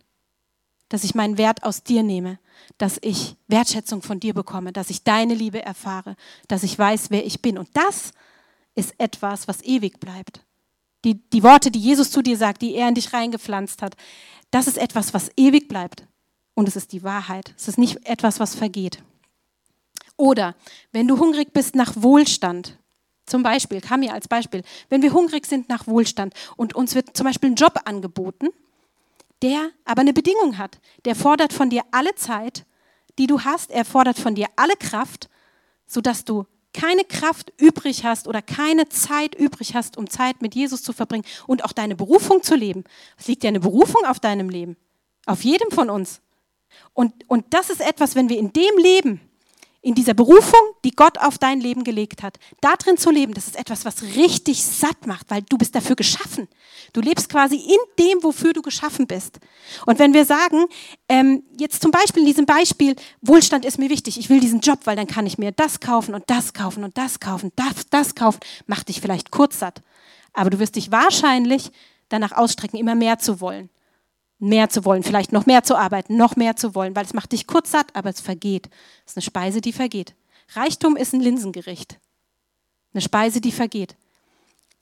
Dass 0.89 1.05
ich 1.05 1.15
meinen 1.15 1.39
Wert 1.39 1.63
aus 1.63 1.83
dir 1.83 2.03
nehme, 2.03 2.39
dass 2.79 2.99
ich 3.03 3.37
Wertschätzung 3.49 4.03
von 4.03 4.21
dir 4.21 4.35
bekomme, 4.35 4.73
dass 4.73 4.91
ich 4.91 5.05
deine 5.05 5.35
Liebe 5.35 5.63
erfahre, 5.63 6.17
dass 6.49 6.63
ich 6.63 6.79
weiß, 6.79 7.11
wer 7.11 7.25
ich 7.25 7.43
bin. 7.43 7.59
Und 7.59 7.69
das 7.75 8.13
ist 8.75 8.95
etwas, 8.99 9.49
was 9.49 9.63
ewig 9.63 10.01
bleibt. 10.01 10.45
Die, 11.05 11.15
die 11.31 11.43
Worte, 11.43 11.71
die 11.71 11.81
Jesus 11.81 12.11
zu 12.11 12.23
dir 12.23 12.37
sagt, 12.37 12.63
die 12.63 12.75
er 12.75 12.89
in 12.89 12.95
dich 12.95 13.13
reingepflanzt 13.13 13.83
hat, 13.83 13.97
das 14.51 14.67
ist 14.67 14.79
etwas, 14.79 15.15
was 15.15 15.31
ewig 15.37 15.69
bleibt. 15.69 16.07
Und 16.55 16.69
es 16.69 16.77
ist 16.77 16.93
die 16.93 17.03
Wahrheit. 17.03 17.55
Es 17.57 17.69
ist 17.69 17.79
nicht 17.79 18.07
etwas, 18.07 18.41
was 18.41 18.55
vergeht. 18.55 19.03
Oder 20.17 20.55
wenn 20.93 21.09
du 21.09 21.19
hungrig 21.19 21.53
bist 21.53 21.75
nach 21.75 21.95
Wohlstand, 21.97 22.77
zum 23.25 23.43
Beispiel, 23.43 23.81
kam 23.81 24.01
mir 24.01 24.13
als 24.13 24.29
Beispiel, 24.29 24.63
wenn 24.89 25.03
wir 25.03 25.13
hungrig 25.13 25.47
sind 25.47 25.69
nach 25.69 25.87
Wohlstand 25.87 26.35
und 26.57 26.75
uns 26.75 26.95
wird 26.95 27.17
zum 27.17 27.25
Beispiel 27.25 27.51
ein 27.51 27.55
Job 27.55 27.81
angeboten, 27.85 28.49
der 29.43 29.71
aber 29.85 30.01
eine 30.03 30.13
Bedingung 30.13 30.59
hat. 30.59 30.81
Der 31.05 31.15
fordert 31.15 31.53
von 31.53 31.71
dir 31.71 31.83
alle 31.91 32.15
Zeit, 32.15 32.65
die 33.19 33.27
du 33.27 33.41
hast, 33.41 33.71
er 33.71 33.85
fordert 33.85 34.19
von 34.19 34.35
dir 34.35 34.47
alle 34.57 34.77
Kraft, 34.77 35.29
sodass 35.87 36.25
du 36.25 36.47
keine 36.73 37.05
Kraft 37.05 37.53
übrig 37.59 38.05
hast 38.05 38.29
oder 38.29 38.43
keine 38.43 38.89
Zeit 38.89 39.35
übrig 39.35 39.75
hast, 39.75 39.97
um 39.97 40.09
Zeit 40.09 40.41
mit 40.41 40.55
Jesus 40.55 40.83
zu 40.83 40.93
verbringen 40.93 41.25
und 41.47 41.65
auch 41.65 41.73
deine 41.73 41.97
Berufung 41.97 42.43
zu 42.43 42.55
leben. 42.55 42.85
Es 43.19 43.27
liegt 43.27 43.43
ja 43.43 43.49
eine 43.49 43.61
Berufung 43.61 44.05
auf 44.07 44.21
deinem 44.21 44.49
Leben, 44.49 44.77
auf 45.27 45.43
jedem 45.43 45.71
von 45.71 45.91
uns. 45.91 46.21
Und, 46.95 47.29
und 47.29 47.53
das 47.53 47.71
ist 47.71 47.81
etwas, 47.81 48.15
wenn 48.15 48.29
wir 48.29 48.39
in 48.39 48.53
dem 48.53 48.79
leben, 48.79 49.21
in 49.83 49.95
dieser 49.95 50.13
Berufung, 50.13 50.61
die 50.85 50.91
Gott 50.91 51.19
auf 51.19 51.39
dein 51.39 51.61
Leben 51.61 51.85
gelegt 51.85 52.23
hat, 52.23 52.39
da 52.61 52.77
drin 52.77 52.99
zu 52.99 53.11
leben, 53.11 53.33
das 53.33 53.47
ist 53.47 53.59
etwas, 53.59 53.85
was 53.87 54.03
richtig 54.03 54.63
satt 54.63 55.07
macht, 55.07 55.31
weil 55.31 55.43
du 55.43 55.57
bist 55.57 55.75
dafür 55.75 55.97
geschaffen. 55.97 56.49
Du 56.93 57.01
lebst 57.01 57.31
quasi 57.31 57.57
in 57.57 57.79
dem, 57.99 58.23
wofür 58.23 58.53
du 58.53 58.61
geschaffen 58.61 59.07
bist. 59.07 59.39
Und 59.87 59.99
wenn 59.99 60.13
wir 60.13 60.27
sagen, 60.27 60.67
ähm, 61.09 61.45
jetzt 61.59 61.81
zum 61.81 61.93
Beispiel 61.93 62.21
in 62.21 62.27
diesem 62.27 62.47
Beispiel, 62.47 62.95
Wohlstand 63.23 63.65
ist 63.65 63.79
mir 63.79 63.89
wichtig, 63.89 64.19
ich 64.19 64.29
will 64.29 64.41
diesen 64.41 64.61
Job, 64.61 64.81
weil 64.85 64.97
dann 64.97 65.07
kann 65.07 65.25
ich 65.25 65.39
mir 65.39 65.53
das 65.53 65.81
kaufen 65.81 66.15
und 66.15 66.25
das 66.29 66.53
kaufen 66.53 66.85
und 66.85 66.99
das 66.99 67.19
kaufen, 67.19 67.51
das, 67.57 67.89
das 67.89 68.15
kaufen, 68.15 68.41
macht 68.67 68.89
dich 68.89 69.01
vielleicht 69.01 69.31
kurz 69.31 69.61
satt. 69.61 69.81
Aber 70.35 70.51
du 70.51 70.59
wirst 70.59 70.77
dich 70.77 70.93
wahrscheinlich 70.93 71.71
danach 72.11 72.33
ausstrecken, 72.33 72.79
immer 72.79 72.95
mehr 72.95 73.19
zu 73.19 73.41
wollen 73.41 73.71
mehr 74.41 74.71
zu 74.71 74.85
wollen, 74.85 75.03
vielleicht 75.03 75.33
noch 75.33 75.47
mehr 75.47 75.63
zu 75.63 75.77
arbeiten, 75.77 76.17
noch 76.17 76.35
mehr 76.35 76.57
zu 76.57 76.75
wollen, 76.75 76.97
weil 76.97 77.05
es 77.05 77.13
macht 77.13 77.33
dich 77.33 77.47
kurz 77.47 77.71
satt, 77.71 77.95
aber 77.95 78.11
es 78.11 78.21
vergeht. 78.21 78.69
Es 79.05 79.13
ist 79.13 79.19
eine 79.19 79.23
Speise, 79.23 79.61
die 79.61 79.73
vergeht. 79.73 80.15
Reichtum 80.55 80.97
ist 80.97 81.13
ein 81.13 81.21
Linsengericht. 81.21 81.99
Eine 82.93 83.03
Speise, 83.03 83.41
die 83.41 83.53
vergeht. 83.53 83.97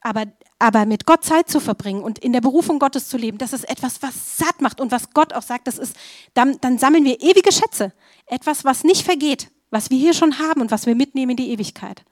Aber, 0.00 0.27
aber 0.61 0.87
mit 0.87 1.07
Gott 1.07 1.25
Zeit 1.25 1.50
zu 1.50 1.59
verbringen 1.61 2.03
und 2.03 2.21
in 2.21 2.33
der 2.33 2.41
Berufung 2.41 2.79
Gottes 2.79 3.09
zu 3.09 3.17
leben, 3.19 3.37
das 3.37 3.53
ist 3.53 3.69
etwas, 3.69 4.00
was 4.00 4.38
satt 4.38 4.61
macht 4.61 4.81
und 4.81 4.93
was 4.93 5.11
Gott 5.11 5.33
auch 5.33 5.43
sagt, 5.43 5.67
das 5.67 5.77
ist, 5.77 5.97
dann, 6.35 6.59
dann 6.61 6.79
sammeln 6.79 7.05
wir 7.05 7.21
ewige 7.21 7.53
Schätze. 7.53 7.93
Etwas, 8.27 8.65
was 8.65 8.85
nicht 8.85 9.05
vergeht, 9.05 9.50
was 9.71 9.91
wir 9.91 9.99
hier 9.99 10.15
schon 10.15 10.38
haben 10.38 10.61
und 10.61 10.71
was 10.71 10.87
wir 10.87 10.95
mitnehmen 10.95 11.33
in 11.33 11.37
die 11.37 11.50
Ewigkeit. 11.50 12.05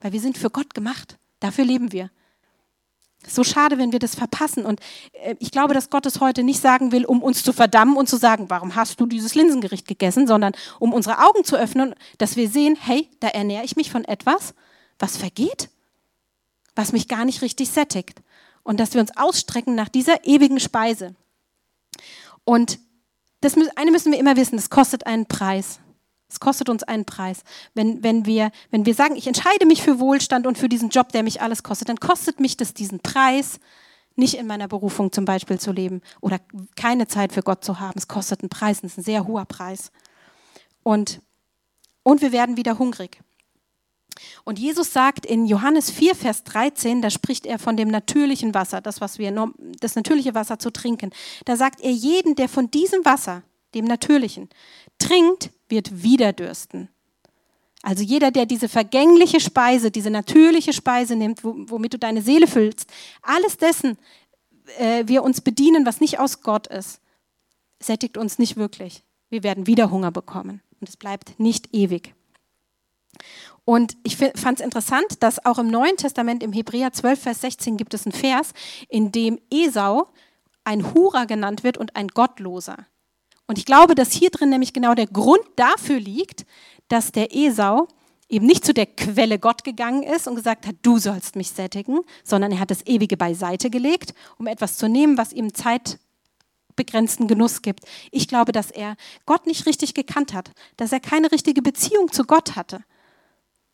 Weil 0.00 0.12
wir 0.12 0.20
sind 0.20 0.38
für 0.38 0.50
Gott 0.50 0.74
gemacht. 0.74 1.18
Dafür 1.40 1.64
leben 1.64 1.90
wir. 1.90 2.10
So 3.26 3.44
schade, 3.44 3.78
wenn 3.78 3.92
wir 3.92 3.98
das 3.98 4.14
verpassen. 4.14 4.64
Und 4.64 4.80
äh, 5.12 5.34
ich 5.38 5.50
glaube, 5.50 5.74
dass 5.74 5.90
Gott 5.90 6.06
es 6.06 6.20
heute 6.20 6.42
nicht 6.42 6.60
sagen 6.60 6.92
will, 6.92 7.04
um 7.04 7.22
uns 7.22 7.42
zu 7.42 7.52
verdammen 7.52 7.96
und 7.96 8.08
zu 8.08 8.16
sagen, 8.16 8.46
warum 8.48 8.74
hast 8.74 9.00
du 9.00 9.06
dieses 9.06 9.34
Linsengericht 9.34 9.86
gegessen, 9.86 10.26
sondern 10.26 10.52
um 10.78 10.92
unsere 10.92 11.18
Augen 11.18 11.44
zu 11.44 11.56
öffnen, 11.56 11.94
dass 12.18 12.36
wir 12.36 12.48
sehen, 12.48 12.76
hey, 12.78 13.08
da 13.20 13.28
ernähre 13.28 13.64
ich 13.64 13.76
mich 13.76 13.90
von 13.90 14.04
etwas, 14.04 14.54
was 14.98 15.16
vergeht, 15.16 15.70
was 16.74 16.92
mich 16.92 17.08
gar 17.08 17.24
nicht 17.24 17.42
richtig 17.42 17.70
sättigt. 17.70 18.20
Und 18.62 18.80
dass 18.80 18.94
wir 18.94 19.00
uns 19.00 19.16
ausstrecken 19.16 19.74
nach 19.74 19.88
dieser 19.88 20.24
ewigen 20.24 20.58
Speise. 20.58 21.14
Und 22.44 22.78
das 23.40 23.56
eine 23.76 23.90
müssen 23.90 24.10
wir 24.10 24.18
immer 24.18 24.36
wissen, 24.36 24.56
das 24.56 24.70
kostet 24.70 25.06
einen 25.06 25.26
Preis. 25.26 25.80
Es 26.34 26.40
kostet 26.40 26.68
uns 26.68 26.82
einen 26.82 27.04
Preis. 27.04 27.44
Wenn, 27.74 28.02
wenn, 28.02 28.26
wir, 28.26 28.50
wenn 28.72 28.86
wir 28.86 28.94
sagen, 28.94 29.14
ich 29.14 29.28
entscheide 29.28 29.66
mich 29.66 29.82
für 29.82 30.00
Wohlstand 30.00 30.48
und 30.48 30.58
für 30.58 30.68
diesen 30.68 30.88
Job, 30.88 31.12
der 31.12 31.22
mich 31.22 31.40
alles 31.40 31.62
kostet, 31.62 31.88
dann 31.88 32.00
kostet 32.00 32.40
mich 32.40 32.56
das 32.56 32.74
diesen 32.74 32.98
Preis, 32.98 33.60
nicht 34.16 34.34
in 34.34 34.48
meiner 34.48 34.66
Berufung 34.66 35.12
zum 35.12 35.26
Beispiel 35.26 35.60
zu 35.60 35.70
leben 35.70 36.02
oder 36.20 36.40
keine 36.74 37.06
Zeit 37.06 37.32
für 37.32 37.42
Gott 37.42 37.64
zu 37.64 37.78
haben. 37.78 37.96
Es 37.96 38.08
kostet 38.08 38.42
einen 38.42 38.48
Preis, 38.48 38.80
das 38.80 38.92
ist 38.92 38.98
ein 38.98 39.04
sehr 39.04 39.28
hoher 39.28 39.44
Preis. 39.44 39.92
Und, 40.82 41.20
und 42.02 42.20
wir 42.20 42.32
werden 42.32 42.56
wieder 42.56 42.80
hungrig. 42.80 43.20
Und 44.42 44.58
Jesus 44.58 44.92
sagt 44.92 45.24
in 45.24 45.46
Johannes 45.46 45.92
4, 45.92 46.16
Vers 46.16 46.42
13, 46.42 47.00
da 47.00 47.10
spricht 47.10 47.46
er 47.46 47.60
von 47.60 47.76
dem 47.76 47.88
natürlichen 47.88 48.54
Wasser, 48.54 48.80
das, 48.80 49.00
was 49.00 49.20
wir, 49.20 49.52
das 49.80 49.94
natürliche 49.94 50.34
Wasser 50.34 50.58
zu 50.58 50.72
trinken. 50.72 51.10
Da 51.44 51.54
sagt 51.54 51.80
er, 51.80 51.92
jeden, 51.92 52.34
der 52.34 52.48
von 52.48 52.72
diesem 52.72 53.04
Wasser, 53.04 53.44
dem 53.74 53.84
natürlichen, 53.84 54.48
trinkt, 55.04 55.50
wird 55.68 56.02
wieder 56.02 56.32
dürsten. 56.32 56.88
Also 57.82 58.02
jeder, 58.02 58.30
der 58.30 58.46
diese 58.46 58.68
vergängliche 58.68 59.40
Speise, 59.40 59.90
diese 59.90 60.10
natürliche 60.10 60.72
Speise 60.72 61.16
nimmt, 61.16 61.40
womit 61.44 61.92
du 61.92 61.98
deine 61.98 62.22
Seele 62.22 62.46
füllst, 62.46 62.90
alles 63.22 63.58
dessen 63.58 63.98
äh, 64.78 65.04
wir 65.06 65.22
uns 65.22 65.42
bedienen, 65.42 65.84
was 65.84 66.00
nicht 66.00 66.18
aus 66.18 66.40
Gott 66.40 66.66
ist, 66.66 67.00
sättigt 67.80 68.16
uns 68.16 68.38
nicht 68.38 68.56
wirklich. 68.56 69.02
Wir 69.28 69.42
werden 69.42 69.66
wieder 69.66 69.90
Hunger 69.90 70.10
bekommen. 70.10 70.62
und 70.80 70.88
es 70.88 70.96
bleibt 70.96 71.38
nicht 71.38 71.74
ewig. 71.74 72.14
Und 73.64 73.96
ich 74.02 74.16
fand 74.16 74.58
es 74.58 74.64
interessant, 74.64 75.22
dass 75.22 75.44
auch 75.44 75.58
im 75.58 75.68
Neuen 75.68 75.96
Testament, 75.96 76.42
im 76.42 76.52
Hebräer 76.52 76.92
12, 76.92 77.20
Vers 77.20 77.40
16, 77.40 77.76
gibt 77.76 77.94
es 77.94 78.06
einen 78.06 78.12
Vers, 78.12 78.52
in 78.88 79.12
dem 79.12 79.38
Esau 79.50 80.08
ein 80.64 80.92
Hurer 80.94 81.26
genannt 81.26 81.64
wird 81.64 81.78
und 81.78 81.96
ein 81.96 82.08
Gottloser. 82.08 82.86
Und 83.46 83.58
ich 83.58 83.64
glaube, 83.66 83.94
dass 83.94 84.12
hier 84.12 84.30
drin 84.30 84.50
nämlich 84.50 84.72
genau 84.72 84.94
der 84.94 85.06
Grund 85.06 85.44
dafür 85.56 86.00
liegt, 86.00 86.46
dass 86.88 87.12
der 87.12 87.34
Esau 87.34 87.88
eben 88.28 88.46
nicht 88.46 88.64
zu 88.64 88.72
der 88.72 88.86
Quelle 88.86 89.38
Gott 89.38 89.64
gegangen 89.64 90.02
ist 90.02 90.26
und 90.26 90.34
gesagt 90.34 90.66
hat, 90.66 90.76
du 90.82 90.98
sollst 90.98 91.36
mich 91.36 91.50
sättigen, 91.50 92.00
sondern 92.22 92.52
er 92.52 92.60
hat 92.60 92.70
das 92.70 92.86
Ewige 92.86 93.16
beiseite 93.16 93.70
gelegt, 93.70 94.14
um 94.38 94.46
etwas 94.46 94.76
zu 94.76 94.88
nehmen, 94.88 95.18
was 95.18 95.32
ihm 95.32 95.52
zeitbegrenzten 95.52 97.28
Genuss 97.28 97.62
gibt. 97.62 97.80
Ich 98.10 98.26
glaube, 98.26 98.52
dass 98.52 98.70
er 98.70 98.96
Gott 99.26 99.46
nicht 99.46 99.66
richtig 99.66 99.94
gekannt 99.94 100.32
hat, 100.32 100.50
dass 100.76 100.92
er 100.92 101.00
keine 101.00 101.30
richtige 101.32 101.62
Beziehung 101.62 102.10
zu 102.10 102.24
Gott 102.24 102.56
hatte. 102.56 102.80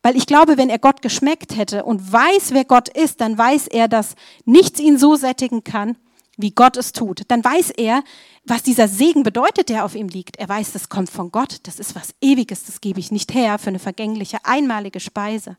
Weil 0.03 0.17
ich 0.17 0.25
glaube, 0.25 0.57
wenn 0.57 0.69
er 0.69 0.79
Gott 0.79 1.01
geschmeckt 1.01 1.55
hätte 1.55 1.85
und 1.85 2.11
weiß, 2.11 2.53
wer 2.53 2.65
Gott 2.65 2.89
ist, 2.89 3.21
dann 3.21 3.37
weiß 3.37 3.67
er, 3.67 3.87
dass 3.87 4.15
nichts 4.45 4.79
ihn 4.79 4.97
so 4.97 5.15
sättigen 5.15 5.63
kann, 5.63 5.95
wie 6.41 6.51
Gott 6.51 6.77
es 6.77 6.91
tut. 6.91 7.23
Dann 7.27 7.43
weiß 7.43 7.71
er, 7.71 8.03
was 8.43 8.63
dieser 8.63 8.87
Segen 8.87 9.23
bedeutet, 9.23 9.69
der 9.69 9.85
auf 9.85 9.95
ihm 9.95 10.07
liegt. 10.07 10.37
Er 10.37 10.49
weiß, 10.49 10.71
das 10.71 10.89
kommt 10.89 11.09
von 11.09 11.31
Gott, 11.31 11.59
das 11.63 11.79
ist 11.79 11.95
was 11.95 12.13
Ewiges, 12.21 12.65
das 12.65 12.81
gebe 12.81 12.99
ich 12.99 13.11
nicht 13.11 13.33
her 13.33 13.59
für 13.59 13.69
eine 13.69 13.79
vergängliche, 13.79 14.37
einmalige 14.43 14.99
Speise. 14.99 15.57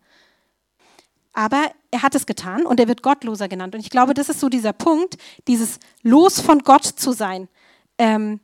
Aber 1.32 1.70
er 1.90 2.02
hat 2.02 2.14
es 2.14 2.26
getan 2.26 2.66
und 2.66 2.78
er 2.78 2.88
wird 2.88 3.02
Gottloser 3.02 3.48
genannt. 3.48 3.74
Und 3.74 3.80
ich 3.80 3.90
glaube, 3.90 4.14
das 4.14 4.28
ist 4.28 4.40
so 4.40 4.48
dieser 4.48 4.72
Punkt, 4.72 5.16
dieses 5.48 5.78
Los 6.02 6.40
von 6.40 6.60
Gott 6.60 6.84
zu 6.84 7.12
sein. 7.12 7.48
Ähm, 7.98 8.40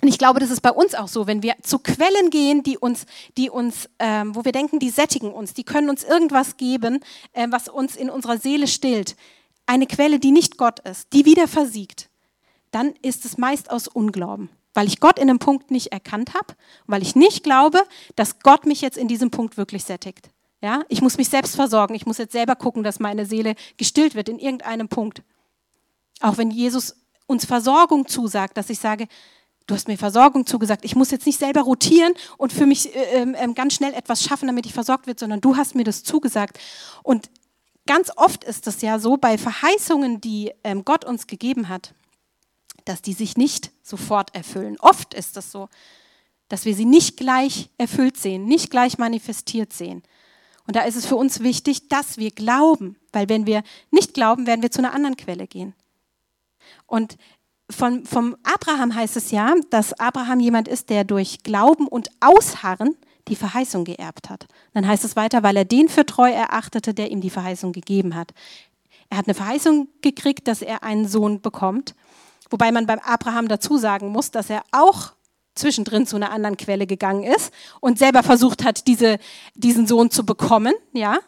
und 0.00 0.08
ich 0.08 0.18
glaube, 0.18 0.38
das 0.38 0.50
ist 0.50 0.60
bei 0.60 0.70
uns 0.70 0.94
auch 0.94 1.08
so, 1.08 1.26
wenn 1.26 1.42
wir 1.42 1.56
zu 1.62 1.80
Quellen 1.80 2.30
gehen, 2.30 2.62
die 2.62 2.78
uns, 2.78 3.04
die 3.36 3.50
uns, 3.50 3.88
ähm, 3.98 4.34
wo 4.34 4.44
wir 4.44 4.52
denken, 4.52 4.78
die 4.78 4.90
sättigen 4.90 5.32
uns, 5.32 5.54
die 5.54 5.64
können 5.64 5.90
uns 5.90 6.04
irgendwas 6.04 6.56
geben, 6.56 7.00
äh, 7.32 7.48
was 7.50 7.68
uns 7.68 7.96
in 7.96 8.08
unserer 8.08 8.38
Seele 8.38 8.68
stillt. 8.68 9.16
Eine 9.68 9.86
Quelle, 9.86 10.18
die 10.18 10.30
nicht 10.30 10.56
Gott 10.56 10.80
ist, 10.80 11.12
die 11.12 11.26
wieder 11.26 11.46
versiegt, 11.46 12.08
dann 12.70 12.94
ist 13.02 13.26
es 13.26 13.36
meist 13.36 13.70
aus 13.70 13.86
Unglauben, 13.86 14.48
weil 14.72 14.86
ich 14.86 14.98
Gott 14.98 15.18
in 15.18 15.28
einem 15.28 15.40
Punkt 15.40 15.70
nicht 15.70 15.92
erkannt 15.92 16.32
habe, 16.32 16.54
weil 16.86 17.02
ich 17.02 17.14
nicht 17.14 17.44
glaube, 17.44 17.82
dass 18.16 18.38
Gott 18.40 18.64
mich 18.64 18.80
jetzt 18.80 18.96
in 18.96 19.08
diesem 19.08 19.30
Punkt 19.30 19.58
wirklich 19.58 19.84
sättigt. 19.84 20.30
Ja, 20.62 20.84
ich 20.88 21.02
muss 21.02 21.18
mich 21.18 21.28
selbst 21.28 21.54
versorgen. 21.54 21.94
Ich 21.94 22.06
muss 22.06 22.16
jetzt 22.16 22.32
selber 22.32 22.56
gucken, 22.56 22.82
dass 22.82 22.98
meine 22.98 23.26
Seele 23.26 23.56
gestillt 23.76 24.14
wird 24.14 24.30
in 24.30 24.38
irgendeinem 24.38 24.88
Punkt. 24.88 25.22
Auch 26.20 26.38
wenn 26.38 26.50
Jesus 26.50 26.96
uns 27.26 27.44
Versorgung 27.44 28.08
zusagt, 28.08 28.56
dass 28.56 28.70
ich 28.70 28.78
sage, 28.78 29.06
du 29.66 29.74
hast 29.74 29.86
mir 29.86 29.98
Versorgung 29.98 30.46
zugesagt. 30.46 30.82
Ich 30.86 30.96
muss 30.96 31.10
jetzt 31.10 31.26
nicht 31.26 31.38
selber 31.38 31.60
rotieren 31.60 32.14
und 32.38 32.54
für 32.54 32.64
mich 32.64 32.96
äh, 32.96 33.20
äh, 33.20 33.52
ganz 33.52 33.74
schnell 33.74 33.92
etwas 33.92 34.24
schaffen, 34.24 34.46
damit 34.46 34.64
ich 34.64 34.72
versorgt 34.72 35.06
wird, 35.06 35.20
sondern 35.20 35.42
du 35.42 35.56
hast 35.56 35.74
mir 35.74 35.84
das 35.84 36.04
zugesagt. 36.04 36.58
Und 37.02 37.28
ganz 37.88 38.12
oft 38.14 38.44
ist 38.44 38.68
es 38.68 38.82
ja 38.82 39.00
so 39.00 39.16
bei 39.16 39.36
Verheißungen, 39.38 40.20
die 40.20 40.52
ähm, 40.62 40.84
Gott 40.84 41.04
uns 41.04 41.26
gegeben 41.26 41.68
hat, 41.68 41.94
dass 42.84 43.02
die 43.02 43.14
sich 43.14 43.36
nicht 43.36 43.72
sofort 43.82 44.34
erfüllen. 44.36 44.76
Oft 44.78 45.14
ist 45.14 45.36
es 45.36 45.50
so, 45.50 45.68
dass 46.48 46.64
wir 46.64 46.74
sie 46.74 46.84
nicht 46.84 47.16
gleich 47.16 47.70
erfüllt 47.78 48.16
sehen, 48.16 48.44
nicht 48.44 48.70
gleich 48.70 48.98
manifestiert 48.98 49.72
sehen. 49.72 50.02
Und 50.66 50.76
da 50.76 50.82
ist 50.82 50.96
es 50.96 51.06
für 51.06 51.16
uns 51.16 51.40
wichtig, 51.40 51.88
dass 51.88 52.18
wir 52.18 52.30
glauben, 52.30 52.96
weil 53.10 53.28
wenn 53.30 53.46
wir 53.46 53.62
nicht 53.90 54.12
glauben, 54.12 54.46
werden 54.46 54.62
wir 54.62 54.70
zu 54.70 54.80
einer 54.80 54.92
anderen 54.92 55.16
Quelle 55.16 55.46
gehen. 55.46 55.74
Und 56.86 57.16
von, 57.70 58.04
vom 58.04 58.36
Abraham 58.42 58.94
heißt 58.94 59.16
es 59.16 59.30
ja, 59.30 59.54
dass 59.70 59.98
Abraham 59.98 60.40
jemand 60.40 60.68
ist, 60.68 60.90
der 60.90 61.04
durch 61.04 61.42
Glauben 61.42 61.88
und 61.88 62.10
Ausharren 62.20 62.96
die 63.28 63.36
Verheißung 63.36 63.84
geerbt 63.84 64.30
hat. 64.30 64.46
Dann 64.74 64.86
heißt 64.86 65.04
es 65.04 65.16
weiter, 65.16 65.42
weil 65.42 65.56
er 65.56 65.64
den 65.64 65.88
für 65.88 66.06
treu 66.06 66.30
erachtete, 66.30 66.94
der 66.94 67.10
ihm 67.10 67.20
die 67.20 67.30
Verheißung 67.30 67.72
gegeben 67.72 68.14
hat. 68.14 68.32
Er 69.10 69.18
hat 69.18 69.26
eine 69.26 69.34
Verheißung 69.34 69.88
gekriegt, 70.02 70.48
dass 70.48 70.62
er 70.62 70.82
einen 70.82 71.08
Sohn 71.08 71.40
bekommt. 71.40 71.94
Wobei 72.50 72.72
man 72.72 72.86
beim 72.86 72.98
Abraham 73.00 73.48
dazu 73.48 73.78
sagen 73.78 74.08
muss, 74.08 74.30
dass 74.30 74.50
er 74.50 74.62
auch 74.72 75.12
zwischendrin 75.54 76.06
zu 76.06 76.16
einer 76.16 76.30
anderen 76.30 76.56
Quelle 76.56 76.86
gegangen 76.86 77.24
ist 77.24 77.52
und 77.80 77.98
selber 77.98 78.22
versucht 78.22 78.64
hat, 78.64 78.86
diese, 78.86 79.18
diesen 79.54 79.86
Sohn 79.86 80.10
zu 80.10 80.24
bekommen. 80.24 80.74
Ja. 80.92 81.18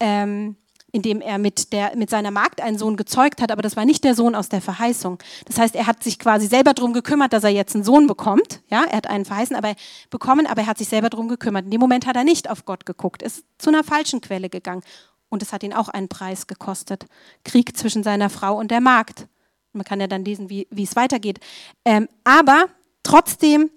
Ähm, 0.00 0.56
indem 0.92 1.20
er 1.20 1.38
mit, 1.38 1.72
der, 1.72 1.96
mit 1.96 2.10
seiner 2.10 2.30
Magd 2.30 2.60
einen 2.60 2.78
Sohn 2.78 2.96
gezeugt 2.96 3.42
hat, 3.42 3.50
aber 3.50 3.62
das 3.62 3.76
war 3.76 3.84
nicht 3.84 4.04
der 4.04 4.14
Sohn 4.14 4.34
aus 4.34 4.48
der 4.48 4.60
Verheißung. 4.60 5.18
Das 5.46 5.58
heißt, 5.58 5.74
er 5.74 5.86
hat 5.86 6.02
sich 6.02 6.18
quasi 6.18 6.46
selber 6.46 6.74
darum 6.74 6.92
gekümmert, 6.92 7.32
dass 7.32 7.44
er 7.44 7.50
jetzt 7.50 7.74
einen 7.74 7.84
Sohn 7.84 8.06
bekommt. 8.06 8.62
Ja, 8.68 8.84
er 8.84 8.96
hat 8.98 9.06
einen 9.06 9.24
verheißen, 9.24 9.56
aber 9.56 9.74
bekommen, 10.10 10.46
aber 10.46 10.62
er 10.62 10.66
hat 10.68 10.78
sich 10.78 10.88
selber 10.88 11.10
darum 11.10 11.28
gekümmert. 11.28 11.64
In 11.64 11.70
dem 11.70 11.80
Moment 11.80 12.06
hat 12.06 12.16
er 12.16 12.24
nicht 12.24 12.48
auf 12.48 12.64
Gott 12.64 12.86
geguckt, 12.86 13.22
ist 13.22 13.44
zu 13.58 13.70
einer 13.70 13.84
falschen 13.84 14.20
Quelle 14.20 14.48
gegangen. 14.48 14.82
Und 15.28 15.42
es 15.42 15.52
hat 15.52 15.62
ihn 15.64 15.72
auch 15.72 15.88
einen 15.88 16.08
Preis 16.08 16.46
gekostet. 16.46 17.06
Krieg 17.44 17.76
zwischen 17.76 18.02
seiner 18.02 18.30
Frau 18.30 18.56
und 18.56 18.70
der 18.70 18.80
Magd. 18.80 19.26
Man 19.72 19.84
kann 19.84 20.00
ja 20.00 20.06
dann 20.06 20.24
lesen, 20.24 20.48
wie, 20.48 20.66
wie 20.70 20.84
es 20.84 20.96
weitergeht. 20.96 21.40
Ähm, 21.84 22.08
aber 22.24 22.66
trotzdem 23.02 23.70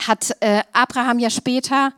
hat 0.00 0.36
äh, 0.40 0.62
Abraham 0.72 1.18
ja 1.18 1.30
später 1.30 1.92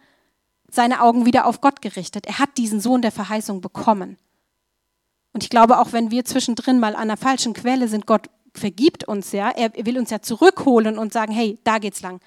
seine 0.70 1.02
Augen 1.02 1.26
wieder 1.26 1.46
auf 1.46 1.61
Gott 1.61 1.83
gerichtet. 1.83 2.26
Er 2.26 2.38
hat 2.38 2.57
diesen 2.59 2.81
Sohn 2.81 3.02
der 3.02 3.12
Verheißung 3.12 3.61
bekommen. 3.61 4.18
Und 5.33 5.42
ich 5.42 5.50
glaube, 5.50 5.79
auch 5.79 5.92
wenn 5.92 6.11
wir 6.11 6.24
zwischendrin 6.24 6.79
mal 6.79 6.94
an 6.94 7.02
einer 7.02 7.16
falschen 7.16 7.52
Quelle 7.52 7.88
sind, 7.88 8.07
Gott 8.07 8.31
vergibt 8.55 9.05
uns 9.05 9.33
ja. 9.33 9.50
Er 9.50 9.70
will 9.85 9.98
uns 9.98 10.11
ja 10.11 10.22
zurückholen 10.22 10.98
und 10.98 11.12
sagen, 11.12 11.33
hey, 11.33 11.59
da 11.64 11.79
geht's 11.79 12.00
lang. 12.00 12.20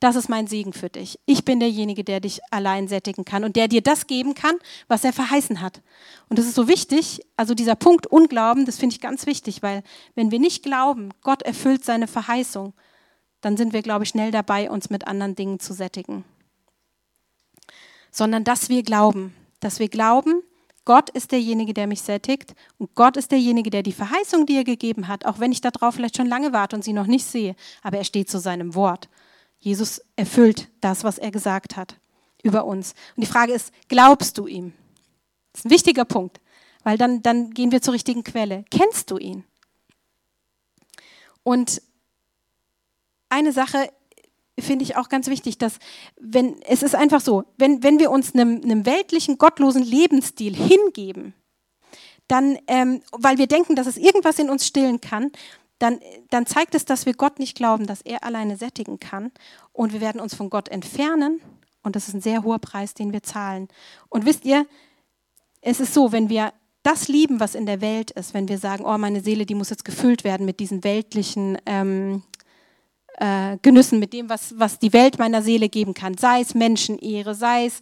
Das 0.00 0.14
ist 0.14 0.28
mein 0.28 0.46
Segen 0.46 0.72
für 0.72 0.88
dich. 0.88 1.18
Ich 1.26 1.44
bin 1.44 1.58
derjenige, 1.58 2.04
der 2.04 2.20
dich 2.20 2.40
allein 2.50 2.86
sättigen 2.86 3.24
kann 3.24 3.42
und 3.42 3.56
der 3.56 3.66
dir 3.66 3.80
das 3.80 4.06
geben 4.06 4.34
kann, 4.34 4.56
was 4.86 5.02
er 5.02 5.12
verheißen 5.12 5.60
hat. 5.60 5.82
Und 6.28 6.38
das 6.38 6.46
ist 6.46 6.54
so 6.54 6.68
wichtig, 6.68 7.20
also 7.36 7.54
dieser 7.54 7.74
Punkt 7.74 8.06
Unglauben, 8.06 8.64
das 8.64 8.78
finde 8.78 8.94
ich 8.94 9.00
ganz 9.00 9.26
wichtig, 9.26 9.62
weil 9.62 9.82
wenn 10.14 10.30
wir 10.30 10.38
nicht 10.38 10.62
glauben, 10.62 11.10
Gott 11.22 11.42
erfüllt 11.42 11.84
seine 11.84 12.06
Verheißung, 12.06 12.74
dann 13.40 13.56
sind 13.56 13.72
wir, 13.72 13.82
glaube 13.82 14.04
ich, 14.04 14.10
schnell 14.10 14.30
dabei, 14.30 14.70
uns 14.70 14.90
mit 14.90 15.06
anderen 15.06 15.34
Dingen 15.34 15.58
zu 15.58 15.74
sättigen. 15.74 16.24
Sondern 18.18 18.42
dass 18.42 18.68
wir 18.68 18.82
glauben, 18.82 19.32
dass 19.60 19.78
wir 19.78 19.88
glauben, 19.88 20.42
Gott 20.84 21.08
ist 21.10 21.30
derjenige, 21.30 21.72
der 21.72 21.86
mich 21.86 22.02
sättigt 22.02 22.56
und 22.76 22.92
Gott 22.96 23.16
ist 23.16 23.30
derjenige, 23.30 23.70
der 23.70 23.84
die 23.84 23.92
Verheißung, 23.92 24.44
die 24.44 24.56
er 24.56 24.64
gegeben 24.64 25.06
hat, 25.06 25.24
auch 25.24 25.38
wenn 25.38 25.52
ich 25.52 25.60
darauf 25.60 25.94
vielleicht 25.94 26.16
schon 26.16 26.26
lange 26.26 26.52
warte 26.52 26.74
und 26.74 26.82
sie 26.82 26.92
noch 26.92 27.06
nicht 27.06 27.24
sehe, 27.24 27.54
aber 27.80 27.98
er 27.98 28.02
steht 28.02 28.28
zu 28.28 28.40
seinem 28.40 28.74
Wort. 28.74 29.08
Jesus 29.60 30.02
erfüllt 30.16 30.68
das, 30.80 31.04
was 31.04 31.18
er 31.18 31.30
gesagt 31.30 31.76
hat 31.76 31.94
über 32.42 32.64
uns. 32.64 32.96
Und 33.14 33.20
die 33.20 33.30
Frage 33.30 33.52
ist, 33.52 33.72
glaubst 33.86 34.36
du 34.36 34.48
ihm? 34.48 34.72
Das 35.52 35.60
ist 35.60 35.66
ein 35.66 35.70
wichtiger 35.70 36.04
Punkt, 36.04 36.40
weil 36.82 36.98
dann, 36.98 37.22
dann 37.22 37.50
gehen 37.52 37.70
wir 37.70 37.82
zur 37.82 37.94
richtigen 37.94 38.24
Quelle. 38.24 38.64
Kennst 38.72 39.12
du 39.12 39.18
ihn? 39.18 39.44
Und 41.44 41.80
eine 43.28 43.52
Sache 43.52 43.92
finde 44.60 44.84
ich 44.84 44.96
auch 44.96 45.08
ganz 45.08 45.28
wichtig, 45.28 45.58
dass 45.58 45.78
wenn 46.20 46.60
es 46.62 46.82
ist 46.82 46.94
einfach 46.94 47.20
so, 47.20 47.44
wenn, 47.56 47.82
wenn 47.82 47.98
wir 47.98 48.10
uns 48.10 48.34
einem, 48.34 48.60
einem 48.62 48.86
weltlichen, 48.86 49.38
gottlosen 49.38 49.82
Lebensstil 49.82 50.54
hingeben, 50.54 51.34
dann, 52.28 52.58
ähm, 52.66 53.02
weil 53.12 53.38
wir 53.38 53.46
denken, 53.46 53.74
dass 53.74 53.86
es 53.86 53.96
irgendwas 53.96 54.38
in 54.38 54.50
uns 54.50 54.66
stillen 54.66 55.00
kann, 55.00 55.32
dann, 55.78 56.00
dann 56.30 56.46
zeigt 56.46 56.74
es, 56.74 56.84
dass 56.84 57.06
wir 57.06 57.14
Gott 57.14 57.38
nicht 57.38 57.56
glauben, 57.56 57.86
dass 57.86 58.02
er 58.02 58.24
alleine 58.24 58.56
sättigen 58.56 58.98
kann. 58.98 59.30
Und 59.72 59.92
wir 59.92 60.00
werden 60.00 60.20
uns 60.20 60.34
von 60.34 60.50
Gott 60.50 60.68
entfernen. 60.68 61.40
Und 61.82 61.96
das 61.96 62.08
ist 62.08 62.14
ein 62.14 62.20
sehr 62.20 62.42
hoher 62.42 62.58
Preis, 62.58 62.94
den 62.94 63.12
wir 63.12 63.22
zahlen. 63.22 63.68
Und 64.08 64.26
wisst 64.26 64.44
ihr, 64.44 64.66
es 65.60 65.80
ist 65.80 65.94
so, 65.94 66.12
wenn 66.12 66.28
wir 66.28 66.52
das 66.82 67.08
lieben, 67.08 67.40
was 67.40 67.54
in 67.54 67.66
der 67.66 67.80
Welt 67.80 68.10
ist, 68.12 68.34
wenn 68.34 68.48
wir 68.48 68.58
sagen, 68.58 68.84
oh, 68.84 68.98
meine 68.98 69.20
Seele, 69.20 69.46
die 69.46 69.54
muss 69.54 69.70
jetzt 69.70 69.84
gefüllt 69.84 70.24
werden 70.24 70.46
mit 70.46 70.60
diesen 70.60 70.84
weltlichen 70.84 71.58
ähm, 71.66 72.22
äh, 73.20 73.58
Genüssen, 73.62 73.98
mit 73.98 74.12
dem, 74.12 74.28
was, 74.28 74.58
was 74.58 74.78
die 74.78 74.92
Welt 74.92 75.18
meiner 75.18 75.42
Seele 75.42 75.68
geben 75.68 75.94
kann. 75.94 76.16
Sei 76.16 76.40
es 76.40 76.54
Menschenehre, 76.54 77.34
sei 77.34 77.66
es 77.66 77.80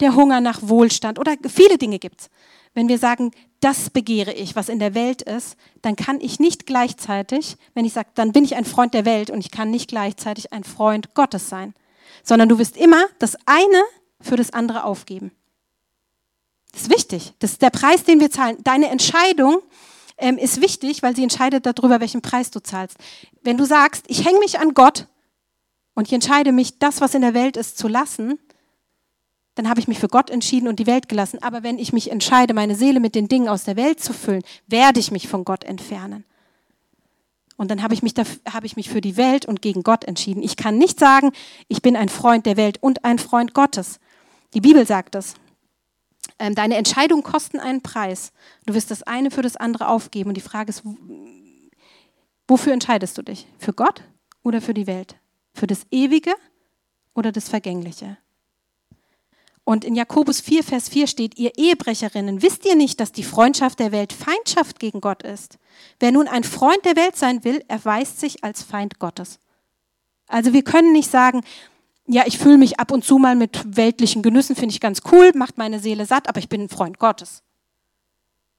der 0.00 0.14
Hunger 0.14 0.40
nach 0.40 0.60
Wohlstand 0.62 1.18
oder 1.18 1.36
viele 1.48 1.78
Dinge 1.78 1.98
gibt 1.98 2.22
es. 2.22 2.30
Wenn 2.74 2.88
wir 2.88 2.98
sagen, 2.98 3.30
das 3.60 3.88
begehre 3.88 4.32
ich, 4.32 4.56
was 4.56 4.68
in 4.68 4.78
der 4.78 4.94
Welt 4.94 5.22
ist, 5.22 5.56
dann 5.80 5.96
kann 5.96 6.20
ich 6.20 6.40
nicht 6.40 6.66
gleichzeitig, 6.66 7.56
wenn 7.72 7.84
ich 7.84 7.92
sage, 7.92 8.08
dann 8.14 8.32
bin 8.32 8.44
ich 8.44 8.56
ein 8.56 8.64
Freund 8.64 8.94
der 8.94 9.04
Welt 9.04 9.30
und 9.30 9.38
ich 9.38 9.50
kann 9.50 9.70
nicht 9.70 9.88
gleichzeitig 9.88 10.52
ein 10.52 10.64
Freund 10.64 11.14
Gottes 11.14 11.48
sein, 11.48 11.74
sondern 12.22 12.48
du 12.48 12.58
wirst 12.58 12.76
immer 12.76 13.06
das 13.20 13.36
eine 13.46 13.82
für 14.20 14.36
das 14.36 14.52
andere 14.52 14.84
aufgeben. 14.84 15.30
Das 16.72 16.82
ist 16.82 16.90
wichtig. 16.90 17.32
Das 17.38 17.52
ist 17.52 17.62
der 17.62 17.70
Preis, 17.70 18.02
den 18.02 18.20
wir 18.20 18.30
zahlen. 18.30 18.58
Deine 18.64 18.90
Entscheidung 18.90 19.62
ähm, 20.16 20.38
ist 20.38 20.60
wichtig, 20.60 21.02
weil 21.02 21.16
sie 21.16 21.22
entscheidet 21.22 21.66
darüber, 21.66 22.00
welchen 22.00 22.22
Preis 22.22 22.50
du 22.50 22.60
zahlst. 22.60 22.96
Wenn 23.42 23.56
du 23.56 23.64
sagst, 23.64 24.04
ich 24.08 24.24
hänge 24.24 24.38
mich 24.38 24.60
an 24.60 24.74
Gott 24.74 25.08
und 25.94 26.06
ich 26.06 26.12
entscheide 26.12 26.52
mich, 26.52 26.78
das, 26.78 27.00
was 27.00 27.14
in 27.14 27.22
der 27.22 27.34
Welt 27.34 27.56
ist, 27.56 27.78
zu 27.78 27.88
lassen, 27.88 28.38
dann 29.54 29.68
habe 29.68 29.80
ich 29.80 29.88
mich 29.88 29.98
für 29.98 30.08
Gott 30.08 30.30
entschieden 30.30 30.68
und 30.68 30.78
die 30.80 30.86
Welt 30.86 31.08
gelassen. 31.08 31.42
Aber 31.42 31.62
wenn 31.62 31.78
ich 31.78 31.92
mich 31.92 32.10
entscheide, 32.10 32.54
meine 32.54 32.74
Seele 32.74 33.00
mit 33.00 33.14
den 33.14 33.28
Dingen 33.28 33.48
aus 33.48 33.64
der 33.64 33.76
Welt 33.76 34.00
zu 34.00 34.12
füllen, 34.12 34.42
werde 34.66 34.98
ich 34.98 35.10
mich 35.10 35.28
von 35.28 35.44
Gott 35.44 35.64
entfernen. 35.64 36.24
Und 37.56 37.70
dann 37.70 37.82
habe 37.82 37.94
ich, 37.94 38.02
mich 38.02 38.14
habe 38.52 38.66
ich 38.66 38.74
mich 38.74 38.88
für 38.88 39.00
die 39.00 39.16
Welt 39.16 39.46
und 39.46 39.62
gegen 39.62 39.84
Gott 39.84 40.04
entschieden. 40.04 40.42
Ich 40.42 40.56
kann 40.56 40.76
nicht 40.76 40.98
sagen, 40.98 41.30
ich 41.68 41.82
bin 41.82 41.96
ein 41.96 42.08
Freund 42.08 42.46
der 42.46 42.56
Welt 42.56 42.82
und 42.82 43.04
ein 43.04 43.20
Freund 43.20 43.54
Gottes. 43.54 44.00
Die 44.54 44.60
Bibel 44.60 44.86
sagt 44.86 45.14
es. 45.14 45.34
Ähm, 46.38 46.54
deine 46.54 46.76
Entscheidungen 46.76 47.22
kosten 47.22 47.60
einen 47.60 47.82
Preis. 47.82 48.32
Du 48.66 48.74
wirst 48.74 48.90
das 48.90 49.02
eine 49.02 49.30
für 49.30 49.42
das 49.42 49.56
andere 49.56 49.88
aufgeben. 49.88 50.30
Und 50.30 50.36
die 50.36 50.40
Frage 50.40 50.70
ist, 50.70 50.82
wofür 52.48 52.72
entscheidest 52.72 53.16
du 53.18 53.22
dich? 53.22 53.46
Für 53.58 53.72
Gott 53.72 54.02
oder 54.42 54.60
für 54.60 54.74
die 54.74 54.86
Welt? 54.86 55.16
Für 55.52 55.66
das 55.66 55.86
Ewige 55.90 56.34
oder 57.14 57.30
das 57.30 57.48
Vergängliche? 57.48 58.16
Und 59.64 59.84
in 59.84 59.94
Jakobus 59.94 60.40
4, 60.40 60.62
Vers 60.62 60.90
4 60.90 61.06
steht, 61.06 61.38
ihr 61.38 61.56
Ehebrecherinnen, 61.56 62.42
wisst 62.42 62.66
ihr 62.66 62.76
nicht, 62.76 63.00
dass 63.00 63.12
die 63.12 63.24
Freundschaft 63.24 63.78
der 63.78 63.92
Welt 63.92 64.12
Feindschaft 64.12 64.78
gegen 64.78 65.00
Gott 65.00 65.22
ist? 65.22 65.58
Wer 65.98 66.12
nun 66.12 66.28
ein 66.28 66.44
Freund 66.44 66.84
der 66.84 66.96
Welt 66.96 67.16
sein 67.16 67.44
will, 67.44 67.64
erweist 67.66 68.20
sich 68.20 68.44
als 68.44 68.62
Feind 68.62 68.98
Gottes. 68.98 69.38
Also 70.28 70.52
wir 70.52 70.62
können 70.64 70.92
nicht 70.92 71.10
sagen, 71.10 71.42
ja, 72.06 72.24
ich 72.26 72.38
fühle 72.38 72.58
mich 72.58 72.78
ab 72.78 72.90
und 72.92 73.04
zu 73.04 73.18
mal 73.18 73.34
mit 73.34 73.76
weltlichen 73.76 74.22
Genüssen, 74.22 74.56
finde 74.56 74.72
ich 74.74 74.80
ganz 74.80 75.00
cool, 75.10 75.32
macht 75.34 75.58
meine 75.58 75.80
Seele 75.80 76.06
satt, 76.06 76.28
aber 76.28 76.38
ich 76.38 76.48
bin 76.48 76.62
ein 76.62 76.68
Freund 76.68 76.98
Gottes. 76.98 77.42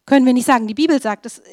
Können 0.06 0.26
wir 0.26 0.34
nicht 0.34 0.46
sagen. 0.46 0.68
Die 0.68 0.74
Bibel 0.74 1.02
sagt, 1.02 1.26
es 1.26 1.40
äh, 1.40 1.44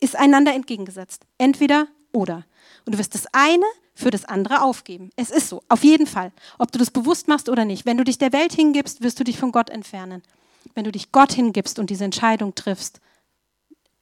ist 0.00 0.16
einander 0.16 0.54
entgegengesetzt. 0.54 1.26
Entweder 1.38 1.88
oder. 2.12 2.44
Und 2.84 2.94
du 2.94 2.98
wirst 2.98 3.14
das 3.14 3.26
eine 3.32 3.64
für 3.94 4.10
das 4.10 4.24
andere 4.24 4.62
aufgeben. 4.62 5.10
Es 5.16 5.30
ist 5.30 5.48
so, 5.48 5.62
auf 5.68 5.84
jeden 5.84 6.06
Fall. 6.06 6.32
Ob 6.58 6.72
du 6.72 6.78
das 6.78 6.90
bewusst 6.90 7.28
machst 7.28 7.48
oder 7.48 7.64
nicht. 7.64 7.84
Wenn 7.84 7.98
du 7.98 8.04
dich 8.04 8.18
der 8.18 8.32
Welt 8.32 8.52
hingibst, 8.52 9.02
wirst 9.02 9.20
du 9.20 9.24
dich 9.24 9.38
von 9.38 9.52
Gott 9.52 9.68
entfernen. 9.70 10.22
Wenn 10.74 10.84
du 10.84 10.92
dich 10.92 11.12
Gott 11.12 11.32
hingibst 11.32 11.78
und 11.78 11.90
diese 11.90 12.04
Entscheidung 12.04 12.54
triffst, 12.54 13.00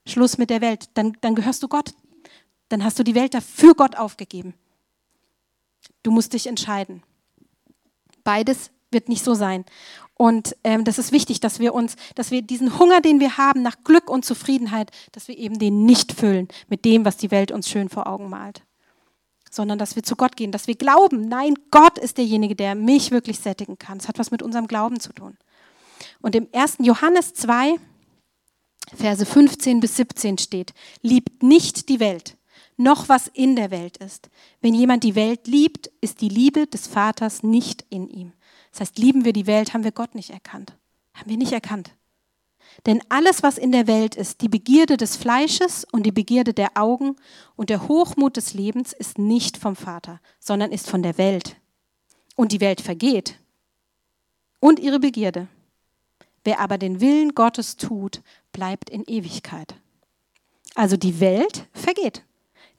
Schluss 0.07 0.39
mit 0.39 0.51
der 0.51 0.61
Welt, 0.61 0.91
dann, 0.95 1.17
dann 1.21 1.35
gehörst 1.35 1.63
du 1.63 1.69
Gott. 1.69 1.95
Dann 2.69 2.85
hast 2.85 2.99
du 2.99 3.03
die 3.03 3.15
Welt 3.15 3.35
dafür 3.35 3.75
Gott 3.75 3.97
aufgegeben. 3.97 4.55
Du 6.03 6.11
musst 6.11 6.33
dich 6.33 6.47
entscheiden. 6.47 7.03
Beides 8.29 8.73
wird 8.91 9.09
nicht 9.09 9.25
so 9.25 9.33
sein. 9.33 9.65
Und 10.13 10.55
ähm, 10.63 10.85
das 10.85 10.99
ist 10.99 11.13
wichtig, 11.13 11.41
dass 11.41 11.61
wir 11.61 11.73
uns, 11.73 11.97
dass 12.15 12.31
wir 12.31 12.43
diesen 12.43 12.79
Hunger, 12.79 13.01
den 13.01 13.21
wir 13.21 13.39
haben 13.39 13.63
nach 13.63 13.77
Glück 13.85 14.11
und 14.11 14.23
Zufriedenheit, 14.23 14.91
dass 15.13 15.29
wir 15.29 15.39
eben 15.39 15.59
den 15.59 15.87
nicht 15.87 16.13
füllen 16.13 16.47
mit 16.69 16.85
dem, 16.85 17.07
was 17.07 17.17
die 17.17 17.31
Welt 17.31 17.51
uns 17.53 17.71
schön 17.71 17.89
vor 17.89 18.07
Augen 18.07 18.29
malt. 18.29 18.61
Sondern 19.51 19.79
dass 19.79 19.97
wir 19.97 20.03
zu 20.03 20.15
Gott 20.15 20.37
gehen, 20.37 20.53
dass 20.53 20.67
wir 20.67 20.75
glauben, 20.75 21.27
nein, 21.29 21.55
Gott 21.71 21.97
ist 21.97 22.19
derjenige, 22.19 22.55
der 22.55 22.75
mich 22.75 23.13
wirklich 23.13 23.39
sättigen 23.39 23.79
kann. 23.79 23.97
Es 23.97 24.09
hat 24.09 24.19
was 24.19 24.31
mit 24.31 24.43
unserem 24.43 24.67
Glauben 24.67 25.01
zu 25.01 25.15
tun. 25.15 25.39
Und 26.21 26.37
im 26.37 26.49
1. 26.53 26.79
Johannes 26.81 27.33
2, 27.33 27.77
Verse 28.95 29.25
15 29.25 29.81
bis 29.81 29.97
17 29.97 30.37
steht, 30.37 30.75
liebt 31.01 31.43
nicht 31.43 31.89
die 31.89 31.99
Welt, 31.99 32.37
noch 32.79 33.09
was 33.09 33.27
in 33.27 33.57
der 33.57 33.71
Welt 33.71 33.99
ist. 33.99 34.31
Wenn 34.61 34.75
jemand 34.75 35.05
die 35.05 35.15
Welt 35.15 35.47
liebt, 35.47 35.89
ist 36.01 36.21
die 36.21 36.29
Liebe 36.29 36.67
des 36.67 36.87
Vaters 36.87 37.43
nicht 37.43 37.85
in 37.91 38.09
ihm. 38.09 38.33
Das 38.71 38.81
heißt, 38.81 38.99
lieben 38.99 39.25
wir 39.25 39.33
die 39.33 39.47
Welt, 39.47 39.75
haben 39.75 39.85
wir 39.85 39.93
Gott 39.93 40.15
nicht 40.15 40.31
erkannt. 40.31 40.75
Haben 41.13 41.29
wir 41.29 41.37
nicht 41.37 41.53
erkannt. 41.53 41.91
Denn 42.87 43.03
alles, 43.09 43.43
was 43.43 43.59
in 43.59 43.73
der 43.73 43.87
Welt 43.87 44.15
ist, 44.15 44.41
die 44.41 44.49
Begierde 44.49 44.97
des 44.97 45.17
Fleisches 45.17 45.85
und 45.91 46.05
die 46.05 46.13
Begierde 46.13 46.55
der 46.55 46.77
Augen 46.77 47.17
und 47.57 47.71
der 47.71 47.89
Hochmut 47.89 48.37
des 48.37 48.55
Lebens, 48.55 48.93
ist 48.93 49.19
nicht 49.19 49.57
vom 49.57 49.75
Vater, 49.75 50.21
sondern 50.39 50.71
ist 50.71 50.89
von 50.89 51.03
der 51.03 51.19
Welt. 51.19 51.57
Und 52.37 52.53
die 52.53 52.61
Welt 52.61 52.81
vergeht 52.81 53.39
und 54.61 54.79
ihre 54.79 55.01
Begierde. 55.01 55.49
Wer 56.45 56.61
aber 56.61 56.79
den 56.79 57.01
Willen 57.01 57.35
Gottes 57.35 57.77
tut, 57.77 58.23
bleibt 58.53 58.91
in 58.91 59.05
Ewigkeit. 59.05 59.75
Also 60.77 60.97
die 60.97 61.19
Welt 61.19 61.67
vergeht. 61.73 62.23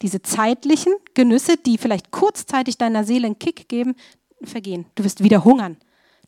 Diese 0.01 0.21
zeitlichen 0.21 0.93
Genüsse, 1.13 1.57
die 1.57 1.77
vielleicht 1.77 2.11
kurzzeitig 2.11 2.77
deiner 2.77 3.03
Seele 3.03 3.27
einen 3.27 3.39
Kick 3.39 3.67
geben, 3.67 3.95
vergehen. 4.43 4.85
Du 4.95 5.03
wirst 5.03 5.23
wieder 5.23 5.43
hungern. 5.43 5.77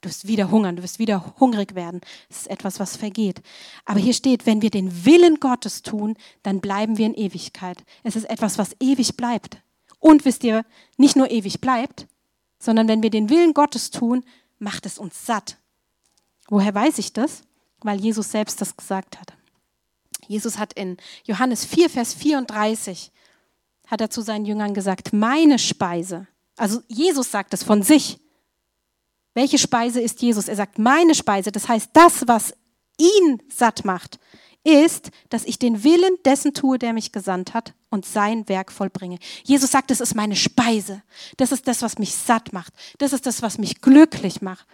Du 0.02 0.10
wirst 0.10 0.28
wieder 0.28 0.50
hungern, 0.50 0.76
du 0.76 0.84
wirst 0.84 0.98
wieder 0.98 1.36
hungrig 1.40 1.76
werden. 1.76 2.02
Es 2.28 2.38
ist 2.38 2.48
etwas, 2.48 2.80
was 2.80 2.98
vergeht. 2.98 3.42
Aber 3.86 4.00
hier 4.00 4.16
steht, 4.16 4.48
wenn 4.48 4.64
wir 4.64 4.72
den 4.72 5.06
Willen 5.06 5.40
Gottes 5.40 5.84
tun, 5.84 6.18
dann 6.42 6.60
bleiben 6.60 6.98
wir 6.98 7.06
in 7.06 7.14
Ewigkeit. 7.14 7.84
Es 8.04 8.16
ist 8.16 8.28
etwas, 8.28 8.58
was 8.58 8.76
ewig 8.80 9.16
bleibt. 9.16 9.58
Und 10.00 10.26
wisst 10.26 10.44
ihr, 10.44 10.66
nicht 10.98 11.16
nur 11.16 11.30
ewig 11.30 11.62
bleibt, 11.62 12.08
sondern 12.58 12.88
wenn 12.88 13.04
wir 13.04 13.12
den 13.12 13.30
Willen 13.30 13.54
Gottes 13.54 13.92
tun, 13.92 14.24
macht 14.58 14.88
es 14.88 14.98
uns 14.98 15.26
satt. 15.28 15.58
Woher 16.50 16.74
weiß 16.74 16.98
ich 16.98 17.14
das? 17.14 17.44
Weil 17.82 18.00
Jesus 18.00 18.32
selbst 18.32 18.60
das 18.60 18.76
gesagt 18.76 19.20
hat. 19.20 19.34
Jesus 20.28 20.58
hat 20.58 20.74
in 20.74 20.98
Johannes 21.26 21.64
4, 21.66 21.90
Vers 21.90 22.16
34 22.16 23.12
hat 23.92 24.02
er 24.02 24.10
zu 24.10 24.22
seinen 24.22 24.46
Jüngern 24.46 24.74
gesagt, 24.74 25.12
meine 25.12 25.60
Speise, 25.60 26.26
also 26.56 26.82
Jesus 26.88 27.30
sagt 27.30 27.54
es 27.54 27.64
von 27.64 27.84
sich. 27.84 28.20
Welche 29.34 29.58
Speise 29.58 30.02
ist 30.02 30.22
Jesus? 30.22 30.48
Er 30.48 30.56
sagt, 30.56 30.80
meine 30.80 31.14
Speise, 31.14 31.52
das 31.52 31.68
heißt, 31.68 31.90
das, 31.94 32.28
was 32.28 32.54
ihn 32.98 33.42
satt 33.50 33.86
macht, 33.86 34.20
ist, 34.64 35.12
dass 35.30 35.44
ich 35.46 35.58
den 35.58 35.84
Willen 35.84 36.16
dessen 36.26 36.54
tue, 36.54 36.78
der 36.78 36.94
mich 36.94 37.12
gesandt 37.12 37.54
hat 37.54 37.74
und 37.90 38.06
sein 38.06 38.48
Werk 38.48 38.72
vollbringe. 38.72 39.18
Jesus 39.44 39.72
sagt, 39.72 39.90
das 39.90 40.02
ist 40.02 40.16
meine 40.16 40.36
Speise. 40.36 41.02
Das 41.38 41.52
ist 41.52 41.68
das, 41.68 41.82
was 41.82 41.98
mich 41.98 42.16
satt 42.16 42.54
macht. 42.54 42.74
Das 43.00 43.14
ist 43.14 43.26
das, 43.26 43.42
was 43.42 43.58
mich 43.58 43.82
glücklich 43.82 44.42
macht. 44.42 44.68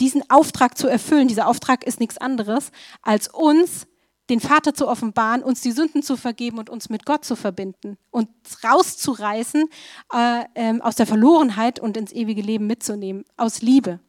Diesen 0.00 0.28
Auftrag 0.30 0.78
zu 0.78 0.88
erfüllen, 0.88 1.28
dieser 1.28 1.46
Auftrag 1.46 1.84
ist 1.84 2.00
nichts 2.00 2.16
anderes, 2.16 2.70
als 3.02 3.28
uns 3.28 3.86
den 4.30 4.40
Vater 4.40 4.72
zu 4.72 4.88
offenbaren, 4.88 5.42
uns 5.42 5.60
die 5.60 5.72
Sünden 5.72 6.02
zu 6.02 6.16
vergeben 6.16 6.58
und 6.58 6.70
uns 6.70 6.88
mit 6.88 7.04
Gott 7.04 7.24
zu 7.24 7.36
verbinden 7.36 7.98
und 8.10 8.28
rauszureißen 8.64 9.68
äh, 10.14 10.44
äh, 10.54 10.80
aus 10.80 10.94
der 10.96 11.06
Verlorenheit 11.06 11.80
und 11.80 11.96
ins 11.96 12.12
ewige 12.12 12.40
Leben 12.40 12.66
mitzunehmen, 12.66 13.24
aus 13.36 13.60
Liebe. 13.60 14.00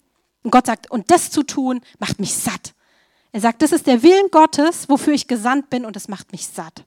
Und 0.44 0.52
Gott 0.52 0.68
sagt, 0.68 0.90
und 0.90 1.12
das 1.12 1.32
zu 1.32 1.44
tun, 1.44 1.82
macht 2.00 2.20
mich 2.20 2.34
satt. 2.34 2.74
Er 3.32 3.42
sagt, 3.42 3.62
das 3.62 3.72
ist 3.72 3.88
der 3.88 4.04
Willen 4.04 4.30
Gottes, 4.32 4.90
wofür 4.90 5.14
ich 5.14 5.28
gesandt 5.28 5.70
bin 5.70 5.86
und 5.86 5.96
es 5.96 6.08
macht 6.08 6.32
mich 6.32 6.48
satt. 6.48 6.86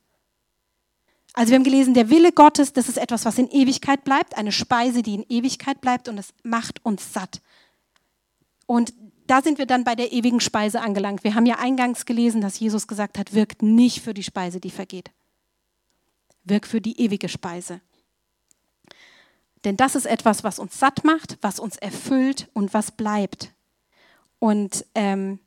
Also 1.33 1.51
wir 1.51 1.57
haben 1.57 1.65
gelesen, 1.65 1.95
der 1.95 2.11
Wille 2.11 2.31
Gottes, 2.31 2.73
das 2.73 2.89
ist 2.89 2.97
etwas, 2.97 3.25
was 3.25 3.39
in 3.39 3.51
Ewigkeit 3.51 4.05
bleibt, 4.05 4.37
eine 4.37 4.53
Speise, 4.53 5.03
die 5.03 5.15
in 5.15 5.27
Ewigkeit 5.29 5.81
bleibt 5.81 6.09
und 6.09 6.17
es 6.17 6.33
macht 6.45 6.85
uns 6.85 7.13
satt. 7.13 7.41
Und 8.67 8.95
da 9.27 9.43
sind 9.43 9.59
wir 9.59 9.67
dann 9.67 9.85
bei 9.85 9.95
der 9.95 10.13
ewigen 10.13 10.41
Speise 10.41 10.81
angelangt. 10.81 11.25
Wir 11.25 11.35
haben 11.35 11.47
ja 11.47 11.59
eingangs 11.59 12.05
gelesen, 12.05 12.41
dass 12.41 12.59
Jesus 12.59 12.87
gesagt 12.87 13.19
hat, 13.19 13.33
wirkt 13.35 13.63
nicht 13.63 14.03
für 14.03 14.15
die 14.15 14.23
Speise, 14.23 14.61
die 14.61 14.71
vergeht. 14.71 15.11
Wirkt 16.45 16.67
für 16.67 16.81
die 16.81 17.01
ewige 17.01 17.29
Speise. 17.29 17.81
Denn 19.65 19.77
das 19.79 19.95
ist 19.95 20.05
etwas, 20.05 20.45
was 20.45 20.59
uns 20.59 20.79
satt 20.79 21.05
macht, 21.05 21.39
was 21.41 21.59
uns 21.59 21.77
erfüllt 21.77 22.51
und 22.53 22.75
was 22.75 22.93
bleibt. 22.93 23.55
Und 24.39 24.85
ähm, 24.95 25.39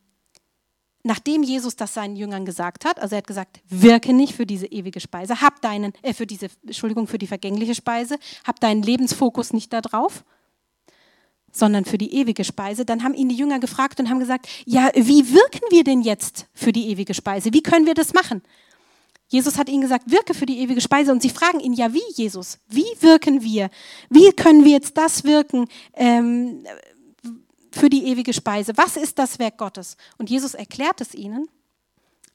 nachdem 1.04 1.44
Jesus 1.44 1.76
das 1.76 1.94
seinen 1.94 2.16
Jüngern 2.16 2.46
gesagt 2.46 2.84
hat, 2.84 3.00
also 3.00 3.16
er 3.16 3.20
hat 3.20 3.28
gesagt, 3.28 3.60
wirke 3.70 4.14
nicht 4.14 4.34
für 4.34 4.48
diese 4.48 4.66
ewige 4.66 5.00
Speise, 5.00 5.42
hab 5.42 5.62
deinen, 5.62 5.94
äh, 6.02 6.14
für 6.14 6.26
diese, 6.26 6.48
Entschuldigung, 6.66 7.08
für 7.08 7.20
die 7.20 7.28
vergängliche 7.28 7.76
Speise, 7.76 8.18
hab 8.44 8.60
deinen 8.60 8.82
Lebensfokus 8.82 9.54
nicht 9.54 9.72
darauf, 9.72 10.24
sondern 11.52 11.86
für 11.86 11.98
die 11.98 12.14
ewige 12.14 12.44
Speise, 12.44 12.86
dann 12.86 13.04
haben 13.04 13.14
ihn 13.14 13.30
die 13.30 13.36
Jünger 13.36 13.60
gefragt 13.60 14.00
und 14.00 14.10
haben 14.10 14.20
gesagt, 14.20 14.48
ja, 14.66 14.90
wie 14.96 15.34
wirken 15.34 15.62
wir 15.70 15.84
denn 15.84 16.02
jetzt 16.02 16.46
für 16.54 16.72
die 16.72 16.90
ewige 16.90 17.14
Speise? 17.14 17.54
Wie 17.54 17.64
können 17.64 17.86
wir 17.86 17.94
das 17.94 18.14
machen? 18.14 18.42
Jesus 19.30 19.58
hat 19.58 19.68
ihnen 19.68 19.82
gesagt, 19.82 20.10
wirke 20.10 20.34
für 20.34 20.46
die 20.46 20.60
ewige 20.60 20.80
Speise. 20.80 21.12
Und 21.12 21.22
sie 21.22 21.30
fragen 21.30 21.60
ihn, 21.60 21.74
ja, 21.74 21.94
wie, 21.94 22.04
Jesus? 22.16 22.60
Wie 22.70 22.86
wirken 23.02 23.42
wir? 23.42 23.70
Wie 24.10 24.32
können 24.32 24.64
wir 24.64 24.72
jetzt 24.72 24.98
das 24.98 25.24
wirken 25.26 25.68
ähm, 25.94 26.64
für 27.72 27.90
die 27.90 28.06
ewige 28.06 28.34
Speise? 28.34 28.74
Was 28.78 28.96
ist 28.96 29.20
das 29.20 29.38
Werk 29.40 29.58
Gottes? 29.58 29.98
Und 30.18 30.30
Jesus 30.30 30.54
erklärt 30.54 31.02
es 31.02 31.14
ihnen 31.14 31.50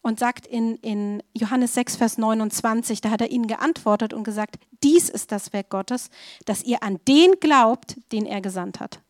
und 0.03 0.19
sagt 0.19 0.47
in, 0.47 0.77
in 0.77 1.23
Johannes 1.33 1.75
6, 1.75 1.97
Vers 1.97 2.19
29, 2.19 3.01
da 3.01 3.11
hat 3.11 3.21
er 3.21 3.31
ihnen 3.31 3.47
geantwortet 3.47 4.13
und 4.13 4.25
gesagt, 4.25 4.59
dies 4.83 5.09
ist 5.09 5.33
das 5.33 5.53
Werk 5.53 5.71
Gottes, 5.71 6.11
dass 6.45 6.65
ihr 6.65 6.83
an 6.83 6.99
den 7.09 7.39
glaubt, 7.41 7.97
den 8.11 8.27
er 8.27 8.41
gesandt 8.41 8.81
hat. 8.81 9.01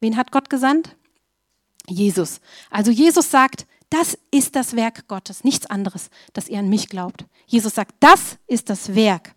Wen 0.00 0.16
hat 0.16 0.30
Gott 0.30 0.50
gesandt? 0.50 0.96
Jesus. 1.88 2.40
Also 2.70 2.90
Jesus 2.90 3.30
sagt, 3.30 3.66
das 3.90 4.18
ist 4.30 4.54
das 4.54 4.76
Werk 4.76 5.08
Gottes, 5.08 5.44
nichts 5.44 5.66
anderes, 5.66 6.10
dass 6.34 6.48
ihr 6.48 6.58
an 6.58 6.68
mich 6.68 6.90
glaubt. 6.90 7.24
Jesus 7.46 7.74
sagt, 7.74 7.94
das 8.00 8.36
ist 8.46 8.68
das 8.68 8.94
Werk 8.94 9.34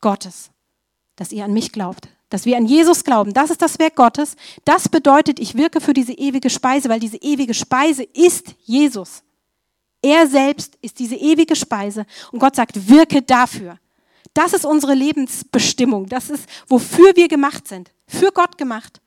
Gottes, 0.00 0.50
dass 1.16 1.32
ihr 1.32 1.44
an 1.44 1.52
mich 1.52 1.72
glaubt, 1.72 2.08
dass 2.28 2.44
wir 2.44 2.56
an 2.56 2.66
Jesus 2.66 3.02
glauben. 3.02 3.34
Das 3.34 3.50
ist 3.50 3.60
das 3.60 3.80
Werk 3.80 3.96
Gottes. 3.96 4.36
Das 4.64 4.88
bedeutet, 4.88 5.40
ich 5.40 5.56
wirke 5.56 5.80
für 5.80 5.94
diese 5.94 6.12
ewige 6.12 6.48
Speise, 6.48 6.88
weil 6.88 7.00
diese 7.00 7.16
ewige 7.16 7.54
Speise 7.54 8.04
ist 8.04 8.54
Jesus. 8.64 9.24
Er 10.02 10.26
selbst 10.26 10.76
ist 10.82 10.98
diese 10.98 11.14
ewige 11.14 11.54
Speise 11.56 12.04
und 12.32 12.40
Gott 12.40 12.56
sagt, 12.56 12.88
wirke 12.88 13.22
dafür. 13.22 13.78
Das 14.34 14.52
ist 14.52 14.64
unsere 14.64 14.94
Lebensbestimmung. 14.94 16.06
Das 16.08 16.30
ist, 16.30 16.48
wofür 16.66 17.14
wir 17.16 17.28
gemacht 17.28 17.68
sind. 17.68 17.90
Für 18.06 18.32
Gott 18.32 18.58
gemacht. 18.58 19.00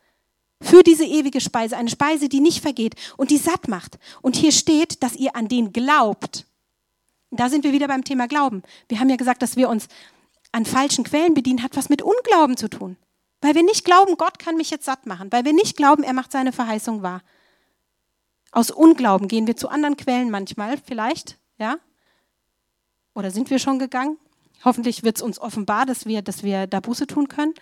Für 0.62 0.84
diese 0.84 1.04
ewige 1.04 1.42
Speise. 1.42 1.76
Eine 1.76 1.90
Speise, 1.90 2.30
die 2.30 2.40
nicht 2.40 2.62
vergeht 2.62 2.96
und 3.18 3.32
die 3.32 3.38
satt 3.38 3.68
macht. 3.68 3.98
Und 4.22 4.36
hier 4.36 4.52
steht, 4.52 5.04
dass 5.04 5.16
ihr 5.16 5.36
an 5.36 5.48
den 5.48 5.74
glaubt. 5.74 6.46
Da 7.32 7.50
sind 7.50 7.64
wir 7.64 7.74
wieder 7.74 7.88
beim 7.88 8.04
Thema 8.04 8.28
Glauben. 8.28 8.64
Wir 8.88 9.00
haben 9.00 9.10
ja 9.10 9.18
gesagt, 9.18 9.42
dass 9.42 9.58
wir 9.58 9.68
uns 9.68 9.88
an 10.52 10.66
falschen 10.66 11.04
Quellen 11.04 11.34
bedienen, 11.34 11.64
hat 11.64 11.76
was 11.76 11.90
mit 11.90 12.02
Unglauben 12.02 12.56
zu 12.56 12.70
tun. 12.70 12.96
Weil 13.42 13.56
wir 13.56 13.64
nicht 13.64 13.84
glauben, 13.84 14.16
Gott 14.16 14.40
kann 14.40 14.56
mich 14.56 14.70
jetzt 14.70 14.86
satt 14.86 15.06
machen. 15.06 15.32
Weil 15.32 15.44
wir 15.44 15.54
nicht 15.54 15.76
glauben, 15.76 16.04
er 16.04 16.14
macht 16.14 16.32
seine 16.32 16.54
Verheißung 16.54 17.02
wahr. 17.02 17.22
Aus 18.56 18.72
Unglauben 18.72 19.28
gehen 19.28 19.48
wir 19.48 19.58
zu 19.58 19.68
anderen 19.68 19.98
Quellen 19.98 20.32
manchmal, 20.32 20.78
vielleicht, 20.78 21.38
ja? 21.58 21.76
Oder 23.14 23.30
sind 23.30 23.50
wir 23.50 23.60
schon 23.60 23.80
gegangen? 23.80 24.18
Hoffentlich 24.64 25.04
wird 25.04 25.18
es 25.18 25.22
uns 25.22 25.40
offenbar, 25.40 25.86
dass 25.86 26.06
wir, 26.06 26.22
dass 26.22 26.42
wir 26.42 26.66
da 26.66 26.80
Buße 26.80 27.06
tun 27.06 27.28
können. 27.28 27.54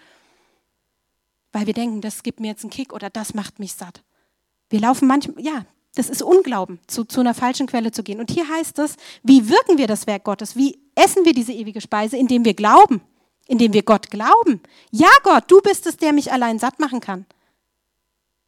Weil 1.52 1.66
wir 1.66 1.74
denken, 1.74 2.02
das 2.02 2.22
gibt 2.22 2.40
mir 2.40 2.50
jetzt 2.50 2.64
einen 2.64 2.70
Kick 2.70 2.94
oder 2.94 3.10
das 3.10 3.34
macht 3.34 3.58
mich 3.58 3.74
satt. 3.74 4.04
Wir 4.70 4.82
laufen 4.82 5.08
manchmal, 5.08 5.44
ja, 5.44 5.66
das 5.96 6.12
ist 6.12 6.22
Unglauben, 6.22 6.80
zu, 6.86 7.06
zu 7.06 7.22
einer 7.22 7.34
falschen 7.34 7.66
Quelle 7.66 7.92
zu 7.92 8.04
gehen. 8.04 8.20
Und 8.20 8.30
hier 8.30 8.48
heißt 8.48 8.78
es, 8.78 8.96
wie 9.24 9.50
wirken 9.50 9.80
wir 9.80 9.88
das 9.88 10.06
Werk 10.06 10.24
Gottes? 10.24 10.56
Wie 10.56 10.80
essen 10.94 11.26
wir 11.26 11.34
diese 11.34 11.54
ewige 11.54 11.82
Speise? 11.82 12.18
Indem 12.18 12.46
wir 12.46 12.54
glauben. 12.54 13.02
Indem 13.48 13.74
wir 13.74 13.82
Gott 13.82 14.12
glauben. 14.12 14.62
Ja, 14.92 15.10
Gott, 15.24 15.46
du 15.48 15.60
bist 15.60 15.88
es, 15.88 15.98
der 15.98 16.14
mich 16.14 16.32
allein 16.32 16.60
satt 16.60 16.80
machen 16.80 17.00
kann. 17.00 17.26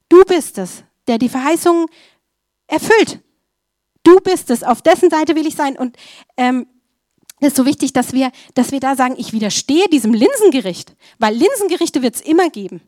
Du 0.10 0.24
bist 0.26 0.60
es, 0.60 0.84
der 1.08 1.18
die 1.18 1.30
Verheißungen 1.30 1.88
erfüllt. 2.68 3.20
Du 4.04 4.20
bist 4.20 4.50
es, 4.52 4.64
auf 4.64 4.82
dessen 4.82 5.10
Seite 5.10 5.36
will 5.36 5.48
ich 5.48 5.56
sein. 5.56 5.78
Und 5.78 5.98
ähm, 6.38 6.68
es 7.40 7.50
ist 7.50 7.58
so 7.58 7.66
wichtig, 7.66 7.92
dass 7.94 8.14
wir, 8.14 8.32
dass 8.54 8.72
wir 8.72 8.80
da 8.80 8.96
sagen, 8.96 9.16
ich 9.18 9.34
widerstehe 9.34 9.88
diesem 9.90 10.14
Linsengericht, 10.14 10.96
weil 11.20 11.36
Linsengerichte 11.36 12.02
wird 12.02 12.16
es 12.16 12.22
immer 12.22 12.50
geben. 12.50 12.82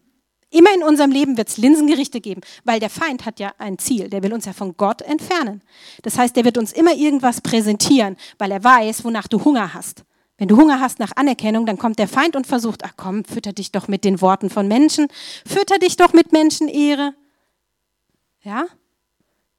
Immer 0.49 0.73
in 0.73 0.83
unserem 0.83 1.11
Leben 1.11 1.35
wird 1.35 1.49
es 1.49 1.57
Linsengerichte 1.57 2.21
geben, 2.21 2.39
weil 2.63 2.79
der 2.79 2.89
Feind 2.89 3.25
hat 3.25 3.39
ja 3.39 3.53
ein 3.57 3.77
Ziel, 3.77 4.09
der 4.09 4.23
will 4.23 4.31
uns 4.31 4.45
ja 4.45 4.53
von 4.53 4.77
Gott 4.77 5.01
entfernen. 5.01 5.61
Das 6.03 6.17
heißt, 6.17 6.37
der 6.37 6.45
wird 6.45 6.57
uns 6.57 6.71
immer 6.71 6.93
irgendwas 6.93 7.41
präsentieren, 7.41 8.15
weil 8.37 8.51
er 8.51 8.63
weiß, 8.63 9.03
wonach 9.03 9.27
du 9.27 9.43
Hunger 9.43 9.73
hast. 9.73 10.05
Wenn 10.37 10.47
du 10.47 10.55
Hunger 10.55 10.79
hast 10.79 10.99
nach 10.99 11.11
Anerkennung, 11.15 11.65
dann 11.65 11.77
kommt 11.77 11.99
der 11.99 12.07
Feind 12.07 12.35
und 12.35 12.47
versucht, 12.47 12.85
ach 12.85 12.93
komm, 12.95 13.25
fütter 13.25 13.51
dich 13.51 13.71
doch 13.71 13.89
mit 13.89 14.05
den 14.05 14.21
Worten 14.21 14.49
von 14.49 14.67
Menschen, 14.67 15.07
fütter 15.45 15.79
dich 15.79 15.97
doch 15.97 16.13
mit 16.13 16.31
Menschenehre. 16.31 17.13
Ja? 18.43 18.67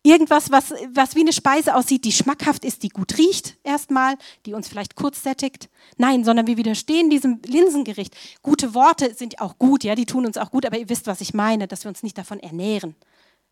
Irgendwas, 0.09 0.51
was, 0.51 0.73
was 0.95 1.17
wie 1.17 1.21
eine 1.21 1.35
Speise 1.35 1.75
aussieht, 1.75 2.07
die 2.07 2.13
schmackhaft 2.13 2.65
ist, 2.65 2.83
die 2.83 2.89
gut 2.89 3.19
riecht 3.19 3.59
erstmal, 3.63 4.17
die 4.47 4.55
uns 4.55 4.67
vielleicht 4.67 4.97
kurz 4.97 5.23
sättigt. 5.23 5.69
Nein, 5.99 6.25
sondern 6.25 6.47
wir 6.47 6.57
widerstehen 6.57 7.11
diesem 7.11 7.43
Linsengericht. 7.45 8.17
Gute 8.41 8.73
Worte 8.73 9.13
sind 9.13 9.39
auch 9.39 9.59
gut, 9.59 9.85
ja, 9.85 9.95
die 9.95 10.07
tun 10.07 10.25
uns 10.25 10.39
auch 10.39 10.51
gut, 10.51 10.65
aber 10.65 10.79
ihr 10.79 10.89
wisst, 10.89 11.09
was 11.09 11.21
ich 11.21 11.35
meine, 11.35 11.69
dass 11.69 11.85
wir 11.85 11.91
uns 11.91 12.03
nicht 12.03 12.17
davon 12.17 12.41
ernähren, 12.41 12.97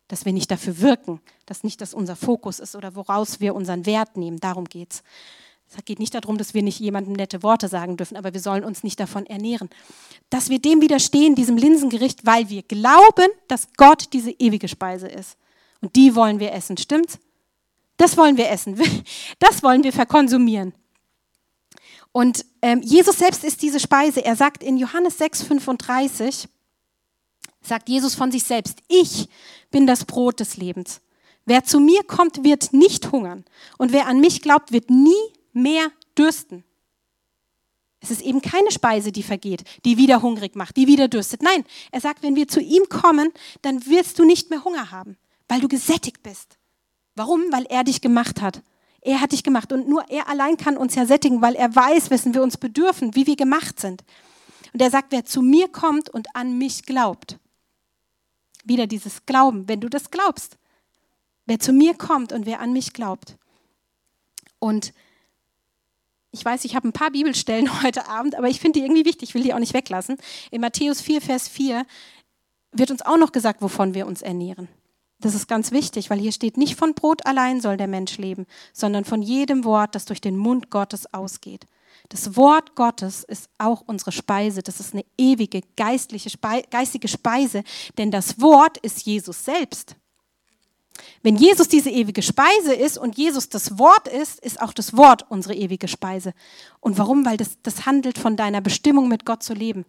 dass 0.07 0.25
wir 0.25 0.33
nicht 0.33 0.49
dafür 0.49 0.81
wirken, 0.81 1.21
dass 1.45 1.63
nicht 1.63 1.79
das 1.79 1.93
unser 1.93 2.15
Fokus 2.15 2.57
ist 2.57 2.75
oder 2.75 2.95
woraus 2.95 3.39
wir 3.39 3.53
unseren 3.53 3.85
Wert 3.85 4.17
nehmen. 4.17 4.39
Darum 4.39 4.65
geht's. 4.65 5.03
Es 5.69 5.85
geht 5.85 5.99
nicht 5.99 6.15
darum, 6.15 6.39
dass 6.39 6.55
wir 6.55 6.63
nicht 6.63 6.79
jemandem 6.79 7.13
nette 7.13 7.43
Worte 7.43 7.67
sagen 7.67 7.97
dürfen, 7.97 8.17
aber 8.17 8.33
wir 8.33 8.41
sollen 8.41 8.63
uns 8.63 8.83
nicht 8.83 8.99
davon 8.99 9.27
ernähren. 9.27 9.69
Dass 10.31 10.49
wir 10.49 10.57
dem 10.57 10.81
widerstehen, 10.81 11.35
diesem 11.35 11.55
Linsengericht, 11.55 12.25
weil 12.25 12.49
wir 12.49 12.63
glauben, 12.63 13.27
dass 13.47 13.67
Gott 13.77 14.11
diese 14.13 14.31
ewige 14.31 14.67
Speise 14.67 15.07
ist. 15.07 15.37
Und 15.81 15.95
die 15.95 16.15
wollen 16.15 16.39
wir 16.39 16.53
essen, 16.53 16.77
stimmt's? 16.77 17.19
Das 17.97 18.15
wollen 18.15 18.37
wir 18.37 18.49
essen. 18.49 18.79
Das 19.39 19.63
wollen 19.63 19.83
wir 19.83 19.93
verkonsumieren. 19.93 20.73
Und 22.11 22.45
ähm, 22.61 22.81
Jesus 22.81 23.17
selbst 23.17 23.43
ist 23.43 23.61
diese 23.61 23.79
Speise. 23.79 24.23
Er 24.23 24.35
sagt 24.35 24.63
in 24.63 24.77
Johannes 24.77 25.17
6, 25.17 25.43
35, 25.43 26.47
sagt 27.61 27.89
Jesus 27.89 28.15
von 28.15 28.31
sich 28.31 28.43
selbst, 28.43 28.79
ich 28.87 29.29
bin 29.69 29.85
das 29.85 30.05
Brot 30.05 30.39
des 30.39 30.57
Lebens. 30.57 31.01
Wer 31.45 31.63
zu 31.63 31.79
mir 31.79 32.03
kommt, 32.03 32.43
wird 32.43 32.73
nicht 32.73 33.11
hungern. 33.11 33.45
Und 33.77 33.91
wer 33.91 34.07
an 34.07 34.19
mich 34.19 34.41
glaubt, 34.41 34.71
wird 34.71 34.89
nie 34.89 35.13
mehr 35.53 35.91
dürsten. 36.17 36.63
Es 37.99 38.11
ist 38.11 38.21
eben 38.21 38.41
keine 38.41 38.71
Speise, 38.71 39.11
die 39.11 39.23
vergeht, 39.23 39.63
die 39.85 39.97
wieder 39.97 40.21
hungrig 40.21 40.55
macht, 40.55 40.77
die 40.77 40.87
wieder 40.87 41.07
dürstet. 41.07 41.41
Nein, 41.41 41.65
er 41.91 42.01
sagt, 42.01 42.23
wenn 42.23 42.35
wir 42.35 42.47
zu 42.47 42.61
ihm 42.61 42.89
kommen, 42.89 43.31
dann 43.61 43.85
wirst 43.85 44.19
du 44.19 44.25
nicht 44.25 44.49
mehr 44.49 44.63
Hunger 44.63 44.91
haben 44.91 45.17
weil 45.47 45.61
du 45.61 45.67
gesättigt 45.67 46.23
bist. 46.23 46.57
Warum? 47.15 47.51
Weil 47.51 47.65
er 47.69 47.83
dich 47.83 48.01
gemacht 48.01 48.41
hat. 48.41 48.61
Er 49.01 49.21
hat 49.21 49.31
dich 49.31 49.43
gemacht 49.43 49.71
und 49.71 49.87
nur 49.87 50.09
er 50.09 50.27
allein 50.27 50.57
kann 50.57 50.77
uns 50.77 50.95
ja 50.95 51.05
sättigen, 51.05 51.41
weil 51.41 51.55
er 51.55 51.75
weiß, 51.75 52.09
wessen 52.09 52.33
wir 52.33 52.43
uns 52.43 52.57
bedürfen, 52.57 53.15
wie 53.15 53.27
wir 53.27 53.35
gemacht 53.35 53.79
sind. 53.79 54.03
Und 54.73 54.81
er 54.81 54.91
sagt, 54.91 55.11
wer 55.11 55.25
zu 55.25 55.41
mir 55.41 55.67
kommt 55.69 56.09
und 56.09 56.35
an 56.35 56.57
mich 56.57 56.83
glaubt. 56.83 57.39
Wieder 58.65 58.85
dieses 58.85 59.25
Glauben, 59.25 59.67
wenn 59.67 59.79
du 59.79 59.89
das 59.89 60.11
glaubst. 60.11 60.57
Wer 61.45 61.59
zu 61.59 61.71
mir 61.71 61.93
kommt 61.93 62.33
und 62.33 62.45
wer 62.45 62.59
an 62.59 62.73
mich 62.73 62.93
glaubt. 62.93 63.37
Und 64.59 64.93
ich 66.31 66.43
weiß, 66.43 66.65
ich 66.65 66.75
habe 66.75 66.87
ein 66.87 66.93
paar 66.93 67.11
Bibelstellen 67.11 67.81
heute 67.83 68.09
Abend, 68.09 68.35
aber 68.35 68.49
ich 68.49 68.59
finde 68.59 68.79
die 68.79 68.85
irgendwie 68.85 69.05
wichtig, 69.05 69.29
ich 69.29 69.35
will 69.35 69.43
die 69.43 69.53
auch 69.53 69.59
nicht 69.59 69.73
weglassen. 69.73 70.17
In 70.51 70.61
Matthäus 70.61 71.01
4, 71.01 71.21
Vers 71.21 71.47
4 71.47 71.85
wird 72.73 72.91
uns 72.91 73.01
auch 73.01 73.17
noch 73.17 73.31
gesagt, 73.31 73.61
wovon 73.61 73.93
wir 73.93 74.05
uns 74.05 74.21
ernähren. 74.21 74.67
Das 75.19 75.33
ist 75.33 75.47
ganz 75.47 75.71
wichtig, 75.71 76.09
weil 76.09 76.19
hier 76.19 76.31
steht, 76.31 76.57
nicht 76.57 76.75
von 76.75 76.93
Brot 76.93 77.25
allein 77.25 77.59
soll 77.59 77.77
der 77.77 77.87
Mensch 77.87 78.17
leben, 78.17 78.45
sondern 78.71 79.03
von 79.03 79.21
jedem 79.21 79.63
Wort, 79.63 79.95
das 79.95 80.05
durch 80.05 80.21
den 80.21 80.37
Mund 80.37 80.69
Gottes 80.69 81.11
ausgeht. 81.13 81.65
Das 82.09 82.35
Wort 82.35 82.75
Gottes 82.75 83.23
ist 83.23 83.49
auch 83.57 83.83
unsere 83.85 84.11
Speise. 84.11 84.61
Das 84.61 84.79
ist 84.79 84.93
eine 84.93 85.05
ewige 85.17 85.61
geistliche 85.75 86.29
Speise, 86.29 86.67
geistige 86.69 87.07
Speise, 87.07 87.63
denn 87.97 88.11
das 88.11 88.39
Wort 88.39 88.77
ist 88.77 89.05
Jesus 89.05 89.43
selbst. 89.43 89.95
Wenn 91.21 91.35
Jesus 91.35 91.67
diese 91.67 91.89
ewige 91.89 92.21
Speise 92.21 92.73
ist 92.73 92.97
und 92.97 93.17
Jesus 93.17 93.49
das 93.49 93.77
Wort 93.77 94.07
ist, 94.07 94.39
ist 94.39 94.61
auch 94.61 94.73
das 94.73 94.95
Wort 94.95 95.29
unsere 95.29 95.55
ewige 95.55 95.87
Speise. 95.87 96.33
Und 96.79 96.97
warum? 96.97 97.25
Weil 97.25 97.37
das, 97.37 97.57
das 97.61 97.85
handelt 97.85 98.17
von 98.17 98.35
deiner 98.35 98.61
Bestimmung, 98.61 99.07
mit 99.07 99.25
Gott 99.25 99.43
zu 99.43 99.53
leben. 99.53 99.85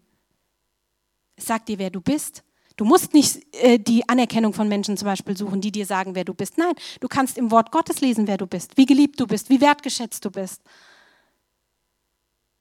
Es 1.37 1.47
sagt 1.47 1.69
dir, 1.69 1.79
wer 1.79 1.91
du 1.91 2.01
bist, 2.01 2.43
Du 2.79 2.85
musst 2.85 3.13
nicht 3.13 3.41
äh, 3.57 3.79
die 3.79 4.09
Anerkennung 4.09 4.53
von 4.53 4.69
Menschen 4.69 4.97
zum 4.97 5.07
Beispiel 5.07 5.37
suchen, 5.37 5.61
die 5.61 5.73
dir 5.73 5.85
sagen, 5.85 6.15
wer 6.15 6.25
du 6.25 6.33
bist. 6.33 6.59
Nein, 6.59 6.75
du 7.01 7.09
kannst 7.09 7.37
im 7.37 7.51
Wort 7.51 7.73
Gottes 7.73 8.01
lesen, 8.01 8.29
wer 8.29 8.39
du 8.39 8.47
bist, 8.47 8.77
wie 8.77 8.87
geliebt 8.87 9.19
du 9.19 9.27
bist, 9.27 9.51
wie 9.51 9.61
wertgeschätzt 9.61 10.25
du 10.25 10.31
bist, 10.31 10.63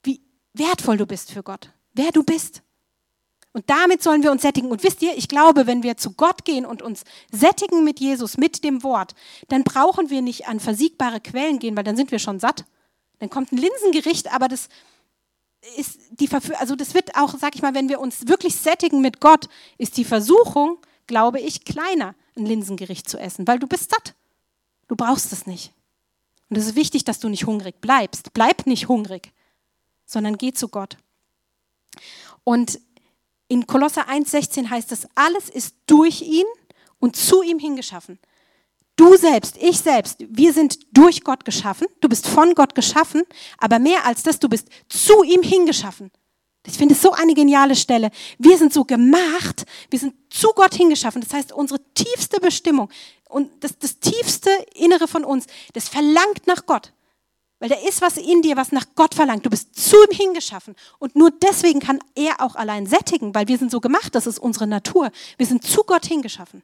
wie 0.04 0.20
wertvoll 0.54 0.98
du 0.98 1.06
bist 1.06 1.32
für 1.32 1.44
Gott, 1.44 1.72
wer 1.94 2.12
du 2.12 2.24
bist. 2.24 2.64
Und 3.54 3.70
damit 3.70 4.02
sollen 4.02 4.24
wir 4.24 4.32
uns 4.32 4.42
sättigen. 4.42 4.72
Und 4.72 4.84
wisst 4.84 5.04
ihr, 5.04 5.16
ich 5.16 5.28
glaube, 5.28 5.68
wenn 5.68 5.84
wir 5.84 5.98
zu 5.98 6.14
Gott 6.14 6.46
gehen 6.46 6.66
und 6.66 6.82
uns 6.82 7.04
sättigen 7.32 7.84
mit 7.84 8.00
Jesus, 8.00 8.38
mit 8.38 8.64
dem 8.64 8.82
Wort, 8.82 9.14
dann 9.50 9.64
brauchen 9.64 10.10
wir 10.10 10.24
nicht 10.24 10.48
an 10.48 10.60
versiegbare 10.60 11.22
Quellen 11.22 11.60
gehen, 11.60 11.78
weil 11.78 11.84
dann 11.84 11.96
sind 11.96 12.10
wir 12.10 12.20
schon 12.20 12.40
satt. 12.40 12.66
Dann 13.20 13.30
kommt 13.30 13.52
ein 13.52 13.58
Linsengericht, 13.58 14.34
aber 14.34 14.48
das, 14.48 14.68
ist 15.76 16.00
die 16.12 16.30
also 16.58 16.76
das 16.76 16.94
wird 16.94 17.16
auch, 17.16 17.36
sag 17.38 17.56
ich 17.56 17.62
mal, 17.62 17.74
wenn 17.74 17.90
wir 17.90 18.00
uns 18.00 18.28
wirklich 18.28 18.56
sättigen 18.56 19.02
mit 19.02 19.20
Gott, 19.20 19.50
ist 19.78 19.98
die 19.98 20.06
Versuchung, 20.06 20.78
glaube 21.08 21.40
ich, 21.40 21.66
kleiner, 21.66 22.16
ein 22.36 22.46
Linsengericht 22.46 23.10
zu 23.10 23.18
essen, 23.18 23.48
weil 23.48 23.60
du 23.60 23.68
bist 23.68 23.92
satt. 23.92 24.16
Du 24.88 24.96
brauchst 24.96 25.34
es 25.34 25.46
nicht. 25.46 25.74
Und 26.50 26.58
es 26.58 26.68
ist 26.68 26.76
wichtig, 26.76 27.04
dass 27.04 27.20
du 27.20 27.30
nicht 27.30 27.46
hungrig 27.46 27.82
bleibst. 27.82 28.34
Bleib 28.34 28.68
nicht 28.68 28.88
hungrig, 28.88 29.34
sondern 30.06 30.38
geh 30.38 30.54
zu 30.54 30.70
Gott. 30.70 30.98
Und 32.44 32.80
in 33.50 33.68
Kolosser 33.68 34.08
1,16 34.10 34.70
heißt 34.70 34.92
es, 34.92 35.08
alles 35.16 35.50
ist 35.50 35.76
durch 35.88 36.22
ihn 36.22 36.46
und 37.00 37.16
zu 37.16 37.42
ihm 37.44 37.60
hingeschaffen. 37.60 38.20
Du 38.98 39.16
selbst, 39.16 39.58
ich 39.58 39.80
selbst, 39.80 40.18
wir 40.28 40.52
sind 40.52 40.80
durch 40.92 41.24
Gott 41.24 41.46
geschaffen. 41.46 41.88
Du 42.02 42.10
bist 42.10 42.28
von 42.28 42.56
Gott 42.56 42.74
geschaffen, 42.74 43.24
aber 43.60 43.78
mehr 43.78 44.06
als 44.06 44.24
das, 44.24 44.40
du 44.40 44.50
bist 44.50 44.68
zu 44.90 45.24
ihm 45.24 45.44
hingeschaffen. 45.44 46.12
Ich 46.66 46.78
finde 46.78 46.96
es 46.96 47.02
so 47.02 47.12
eine 47.12 47.36
geniale 47.36 47.76
Stelle. 47.76 48.10
Wir 48.40 48.58
sind 48.58 48.74
so 48.74 48.84
gemacht, 48.84 49.66
wir 49.92 50.00
sind 50.00 50.16
zu 50.30 50.50
Gott 50.50 50.74
hingeschaffen. 50.74 51.22
Das 51.22 51.32
heißt, 51.32 51.54
unsere 51.54 51.80
tiefste 51.94 52.40
Bestimmung 52.42 52.90
und 53.30 53.64
das, 53.64 53.78
das 53.78 54.00
tiefste 54.00 54.50
Innere 54.74 55.08
von 55.08 55.24
uns, 55.24 55.46
das 55.74 55.88
verlangt 55.88 56.48
nach 56.48 56.66
Gott. 56.66 56.92
Weil 57.60 57.70
da 57.70 57.76
ist 57.88 58.02
was 58.02 58.18
in 58.18 58.42
dir, 58.42 58.58
was 58.58 58.72
nach 58.72 58.86
Gott 58.96 59.14
verlangt. 59.14 59.46
Du 59.46 59.50
bist 59.50 59.76
zu 59.76 59.96
ihm 60.04 60.16
hingeschaffen. 60.16 60.76
Und 61.00 61.16
nur 61.16 61.32
deswegen 61.32 61.80
kann 61.80 62.00
er 62.16 62.42
auch 62.42 62.56
allein 62.56 62.88
sättigen, 62.88 63.34
weil 63.34 63.48
wir 63.48 63.58
sind 63.60 63.72
so 63.72 63.80
gemacht, 63.80 64.14
das 64.16 64.28
ist 64.28 64.40
unsere 64.40 64.66
Natur. 64.68 65.12
Wir 65.38 65.46
sind 65.46 65.64
zu 65.64 65.84
Gott 65.84 66.06
hingeschaffen. 66.06 66.64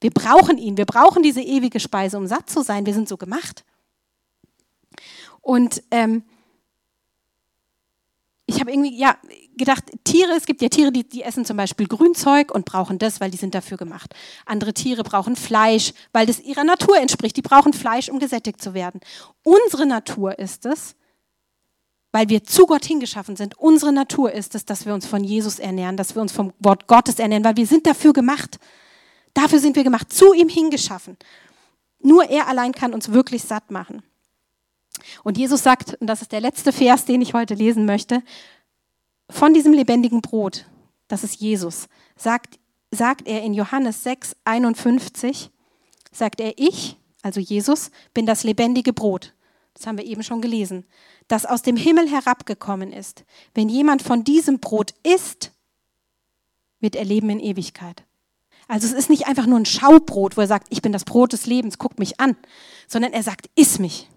Wir 0.00 0.10
brauchen 0.10 0.58
ihn, 0.58 0.76
wir 0.76 0.86
brauchen 0.86 1.22
diese 1.22 1.42
ewige 1.42 1.80
Speise, 1.80 2.16
um 2.16 2.26
satt 2.26 2.48
zu 2.48 2.62
sein. 2.62 2.86
Wir 2.86 2.94
sind 2.94 3.08
so 3.08 3.16
gemacht. 3.16 3.64
Und 5.40 5.82
ähm, 5.90 6.24
ich 8.46 8.60
habe 8.60 8.72
irgendwie 8.72 8.96
ja, 8.98 9.16
gedacht, 9.56 9.84
Tiere, 10.04 10.32
es 10.32 10.44
gibt 10.44 10.60
ja 10.60 10.68
Tiere, 10.68 10.90
die, 10.90 11.08
die 11.08 11.22
essen 11.22 11.44
zum 11.44 11.56
Beispiel 11.56 11.86
Grünzeug 11.86 12.52
und 12.52 12.64
brauchen 12.64 12.98
das, 12.98 13.20
weil 13.20 13.30
die 13.30 13.36
sind 13.36 13.54
dafür 13.54 13.76
gemacht. 13.76 14.14
Andere 14.44 14.74
Tiere 14.74 15.04
brauchen 15.04 15.36
Fleisch, 15.36 15.92
weil 16.12 16.26
das 16.26 16.40
ihrer 16.40 16.64
Natur 16.64 16.98
entspricht. 16.98 17.36
Die 17.36 17.42
brauchen 17.42 17.72
Fleisch, 17.72 18.08
um 18.08 18.18
gesättigt 18.18 18.60
zu 18.60 18.74
werden. 18.74 19.00
Unsere 19.44 19.86
Natur 19.86 20.38
ist 20.38 20.66
es, 20.66 20.96
weil 22.10 22.28
wir 22.28 22.42
zu 22.42 22.66
Gott 22.66 22.84
hingeschaffen 22.84 23.36
sind. 23.36 23.56
Unsere 23.56 23.92
Natur 23.92 24.32
ist 24.32 24.56
es, 24.56 24.64
dass 24.64 24.84
wir 24.84 24.94
uns 24.94 25.06
von 25.06 25.22
Jesus 25.22 25.60
ernähren, 25.60 25.96
dass 25.96 26.16
wir 26.16 26.22
uns 26.22 26.32
vom 26.32 26.52
Wort 26.58 26.88
Gottes 26.88 27.20
ernähren, 27.20 27.44
weil 27.44 27.56
wir 27.56 27.66
sind 27.66 27.86
dafür 27.86 28.12
gemacht. 28.12 28.58
Dafür 29.34 29.58
sind 29.58 29.76
wir 29.76 29.84
gemacht, 29.84 30.12
zu 30.12 30.32
ihm 30.32 30.48
hingeschaffen. 30.48 31.16
Nur 32.00 32.24
er 32.24 32.48
allein 32.48 32.72
kann 32.72 32.94
uns 32.94 33.12
wirklich 33.12 33.42
satt 33.42 33.70
machen. 33.70 34.02
Und 35.22 35.38
Jesus 35.38 35.62
sagt, 35.62 35.94
und 36.00 36.06
das 36.06 36.22
ist 36.22 36.32
der 36.32 36.40
letzte 36.40 36.72
Vers, 36.72 37.04
den 37.04 37.20
ich 37.20 37.34
heute 37.34 37.54
lesen 37.54 37.84
möchte, 37.84 38.22
von 39.28 39.54
diesem 39.54 39.72
lebendigen 39.72 40.20
Brot, 40.20 40.66
das 41.08 41.24
ist 41.24 41.40
Jesus, 41.40 41.88
sagt, 42.16 42.58
sagt 42.90 43.26
er 43.28 43.42
in 43.42 43.54
Johannes 43.54 44.02
6, 44.02 44.36
51, 44.44 45.50
sagt 46.10 46.40
er, 46.40 46.54
ich, 46.56 46.96
also 47.22 47.40
Jesus, 47.40 47.90
bin 48.14 48.26
das 48.26 48.44
lebendige 48.44 48.92
Brot. 48.92 49.34
Das 49.74 49.86
haben 49.86 49.98
wir 49.98 50.04
eben 50.04 50.22
schon 50.22 50.42
gelesen. 50.42 50.84
Das 51.28 51.46
aus 51.46 51.62
dem 51.62 51.76
Himmel 51.76 52.08
herabgekommen 52.08 52.92
ist. 52.92 53.24
Wenn 53.54 53.68
jemand 53.68 54.02
von 54.02 54.24
diesem 54.24 54.58
Brot 54.58 54.94
isst, 55.04 55.52
wird 56.80 56.96
er 56.96 57.04
leben 57.04 57.30
in 57.30 57.40
Ewigkeit. 57.40 58.04
Also 58.70 58.86
es 58.86 58.92
ist 58.92 59.10
nicht 59.10 59.26
einfach 59.26 59.46
nur 59.46 59.58
ein 59.58 59.66
Schaubrot, 59.66 60.36
wo 60.36 60.42
er 60.42 60.46
sagt, 60.46 60.68
ich 60.70 60.80
bin 60.80 60.92
das 60.92 61.04
Brot 61.04 61.32
des 61.32 61.44
Lebens, 61.46 61.78
guck 61.78 61.98
mich 61.98 62.20
an, 62.20 62.36
sondern 62.86 63.12
er 63.12 63.24
sagt, 63.24 63.50
iss 63.56 63.80
mich. 63.80 64.08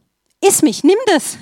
Iss 0.41 0.61
mich, 0.61 0.83
nimm 0.83 0.99
das. 1.07 1.39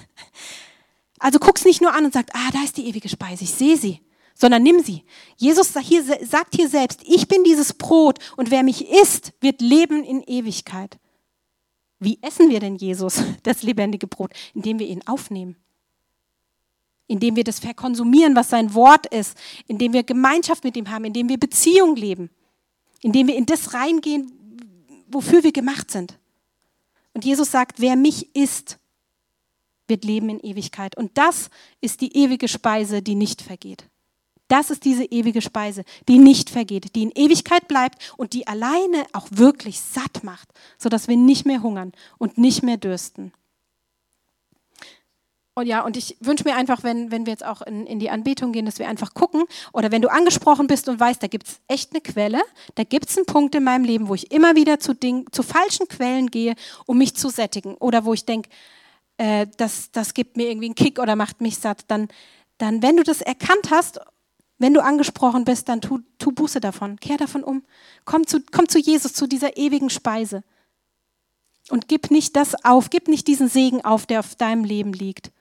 Also 1.19 1.37
guck's 1.37 1.65
nicht 1.65 1.81
nur 1.81 1.93
an 1.93 2.05
und 2.05 2.13
sagt, 2.13 2.29
ah, 2.33 2.49
da 2.53 2.63
ist 2.63 2.77
die 2.77 2.87
ewige 2.87 3.09
Speise, 3.09 3.43
ich 3.43 3.51
sehe 3.51 3.75
sie, 3.75 3.99
sondern 4.33 4.63
nimm 4.63 4.81
sie. 4.81 5.03
Jesus 5.35 5.73
sagt 5.73 6.55
hier 6.55 6.69
selbst, 6.69 7.01
ich 7.03 7.27
bin 7.27 7.43
dieses 7.43 7.73
Brot 7.73 8.17
und 8.37 8.49
wer 8.49 8.63
mich 8.63 8.89
isst, 8.89 9.33
wird 9.41 9.59
leben 9.59 10.05
in 10.05 10.23
Ewigkeit. 10.23 10.97
Wie 11.99 12.17
essen 12.21 12.49
wir 12.49 12.61
denn 12.61 12.77
Jesus, 12.77 13.21
das 13.43 13.61
lebendige 13.61 14.07
Brot? 14.07 14.31
Indem 14.53 14.79
wir 14.79 14.87
ihn 14.87 15.05
aufnehmen. 15.05 15.57
Indem 17.07 17.35
wir 17.35 17.43
das 17.43 17.59
verkonsumieren, 17.59 18.37
was 18.37 18.49
sein 18.49 18.73
Wort 18.73 19.05
ist. 19.07 19.37
Indem 19.67 19.91
wir 19.91 20.03
Gemeinschaft 20.03 20.63
mit 20.63 20.77
ihm 20.77 20.89
haben. 20.89 21.03
Indem 21.03 21.27
wir 21.27 21.37
Beziehung 21.37 21.97
leben. 21.97 22.29
Indem 23.01 23.27
wir 23.27 23.35
in 23.35 23.45
das 23.45 23.73
reingehen, 23.73 24.31
wofür 25.07 25.43
wir 25.43 25.51
gemacht 25.51 25.91
sind. 25.91 26.17
Und 27.13 27.25
Jesus 27.25 27.51
sagt, 27.51 27.79
wer 27.79 27.95
mich 27.95 28.35
isst, 28.35 28.77
wird 29.87 30.05
leben 30.05 30.29
in 30.29 30.39
Ewigkeit. 30.39 30.95
Und 30.97 31.17
das 31.17 31.49
ist 31.81 32.01
die 32.01 32.15
ewige 32.15 32.47
Speise, 32.47 33.01
die 33.01 33.15
nicht 33.15 33.41
vergeht. 33.41 33.85
Das 34.47 34.69
ist 34.69 34.83
diese 34.83 35.05
ewige 35.05 35.41
Speise, 35.41 35.83
die 36.09 36.17
nicht 36.17 36.49
vergeht, 36.49 36.95
die 36.95 37.03
in 37.03 37.11
Ewigkeit 37.11 37.67
bleibt 37.69 38.13
und 38.17 38.33
die 38.33 38.47
alleine 38.47 39.05
auch 39.13 39.27
wirklich 39.31 39.79
satt 39.79 40.23
macht, 40.23 40.49
sodass 40.77 41.07
wir 41.07 41.15
nicht 41.15 41.45
mehr 41.45 41.61
hungern 41.61 41.93
und 42.17 42.37
nicht 42.37 42.61
mehr 42.61 42.77
dürsten. 42.77 43.31
Und 45.53 45.67
ja, 45.67 45.81
und 45.83 45.97
ich 45.97 46.15
wünsche 46.21 46.45
mir 46.45 46.55
einfach, 46.55 46.83
wenn, 46.83 47.11
wenn 47.11 47.25
wir 47.25 47.31
jetzt 47.31 47.45
auch 47.45 47.61
in, 47.61 47.85
in 47.85 47.99
die 47.99 48.09
Anbetung 48.09 48.53
gehen, 48.53 48.65
dass 48.65 48.79
wir 48.79 48.87
einfach 48.87 49.13
gucken, 49.13 49.43
oder 49.73 49.91
wenn 49.91 50.01
du 50.01 50.09
angesprochen 50.09 50.67
bist 50.67 50.87
und 50.87 50.99
weißt, 50.99 51.21
da 51.21 51.27
gibt 51.27 51.47
es 51.47 51.59
echt 51.67 51.91
eine 51.91 51.99
Quelle, 52.01 52.41
da 52.75 52.83
gibt 52.83 53.09
es 53.09 53.17
einen 53.17 53.25
Punkt 53.25 53.53
in 53.55 53.63
meinem 53.65 53.83
Leben, 53.83 54.07
wo 54.07 54.15
ich 54.15 54.31
immer 54.31 54.55
wieder 54.55 54.79
zu, 54.79 54.93
Ding, 54.93 55.27
zu 55.31 55.43
falschen 55.43 55.89
Quellen 55.89 56.31
gehe, 56.31 56.55
um 56.85 56.97
mich 56.97 57.15
zu 57.15 57.29
sättigen, 57.29 57.75
oder 57.75 58.05
wo 58.05 58.13
ich 58.13 58.25
denke, 58.25 58.49
äh, 59.17 59.45
das, 59.57 59.91
das 59.91 60.13
gibt 60.13 60.37
mir 60.37 60.49
irgendwie 60.49 60.67
einen 60.67 60.75
Kick 60.75 60.99
oder 60.99 61.17
macht 61.17 61.41
mich 61.41 61.57
satt, 61.57 61.83
dann, 61.89 62.07
dann, 62.57 62.81
wenn 62.81 62.95
du 62.95 63.03
das 63.03 63.21
erkannt 63.21 63.71
hast 63.71 63.99
wenn 64.61 64.75
du 64.75 64.83
angesprochen 64.83 65.43
bist, 65.43 65.69
dann 65.69 65.81
tu, 65.81 66.01
tu 66.19 66.31
Buße 66.31 66.59
davon, 66.59 66.99
kehr 66.99 67.17
davon 67.17 67.43
um. 67.43 67.63
Komm 68.05 68.27
zu, 68.27 68.41
komm 68.51 68.69
zu 68.69 68.77
Jesus, 68.77 69.11
zu 69.13 69.25
dieser 69.25 69.57
ewigen 69.57 69.89
Speise. 69.89 70.43
Und 71.71 71.87
gib 71.87 72.11
nicht 72.11 72.35
das 72.35 72.63
auf, 72.63 72.91
gib 72.91 73.07
nicht 73.07 73.27
diesen 73.27 73.47
Segen 73.47 73.83
auf, 73.83 74.05
der 74.05 74.19
auf 74.19 74.35
deinem 74.35 74.63
Leben 74.63 74.93
liegt. 74.93 75.31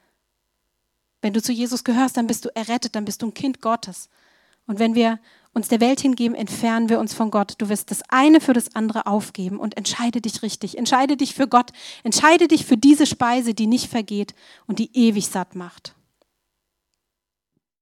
Wenn 1.23 1.33
du 1.33 1.43
zu 1.43 1.53
Jesus 1.53 1.85
gehörst, 1.85 2.17
dann 2.17 2.27
bist 2.27 2.45
du 2.45 2.49
errettet, 2.55 2.95
dann 2.95 3.05
bist 3.05 3.23
du 3.23 3.27
ein 3.27 3.35
Kind 3.35 3.61
Gottes. 3.61 4.09
Und 4.67 4.79
wenn 4.79 4.95
wir 4.95 5.19
uns 5.53 5.69
der 5.69 5.81
Welt 5.81 6.01
hingeben, 6.01 6.37
entfernen 6.37 6.89
wir 6.89 7.01
uns 7.01 7.13
von 7.13 7.31
Gott. 7.31 7.55
Du 7.59 7.69
wirst 7.69 7.91
das 7.91 8.03
eine 8.09 8.41
für 8.41 8.53
das 8.53 8.75
andere 8.77 9.07
aufgeben 9.07 9.59
und 9.59 9.77
entscheide 9.77 10.21
dich 10.21 10.43
richtig. 10.43 10.79
Entscheide 10.79 11.17
dich 11.17 11.35
für 11.35 11.49
Gott. 11.49 11.73
Entscheide 12.05 12.47
dich 12.47 12.65
für 12.65 12.77
diese 12.77 13.07
Speise, 13.07 13.53
die 13.53 13.67
nicht 13.67 13.91
vergeht 13.91 14.35
und 14.67 14.79
die 14.79 14.91
ewig 14.97 15.27
satt 15.27 15.57
macht. 15.57 15.95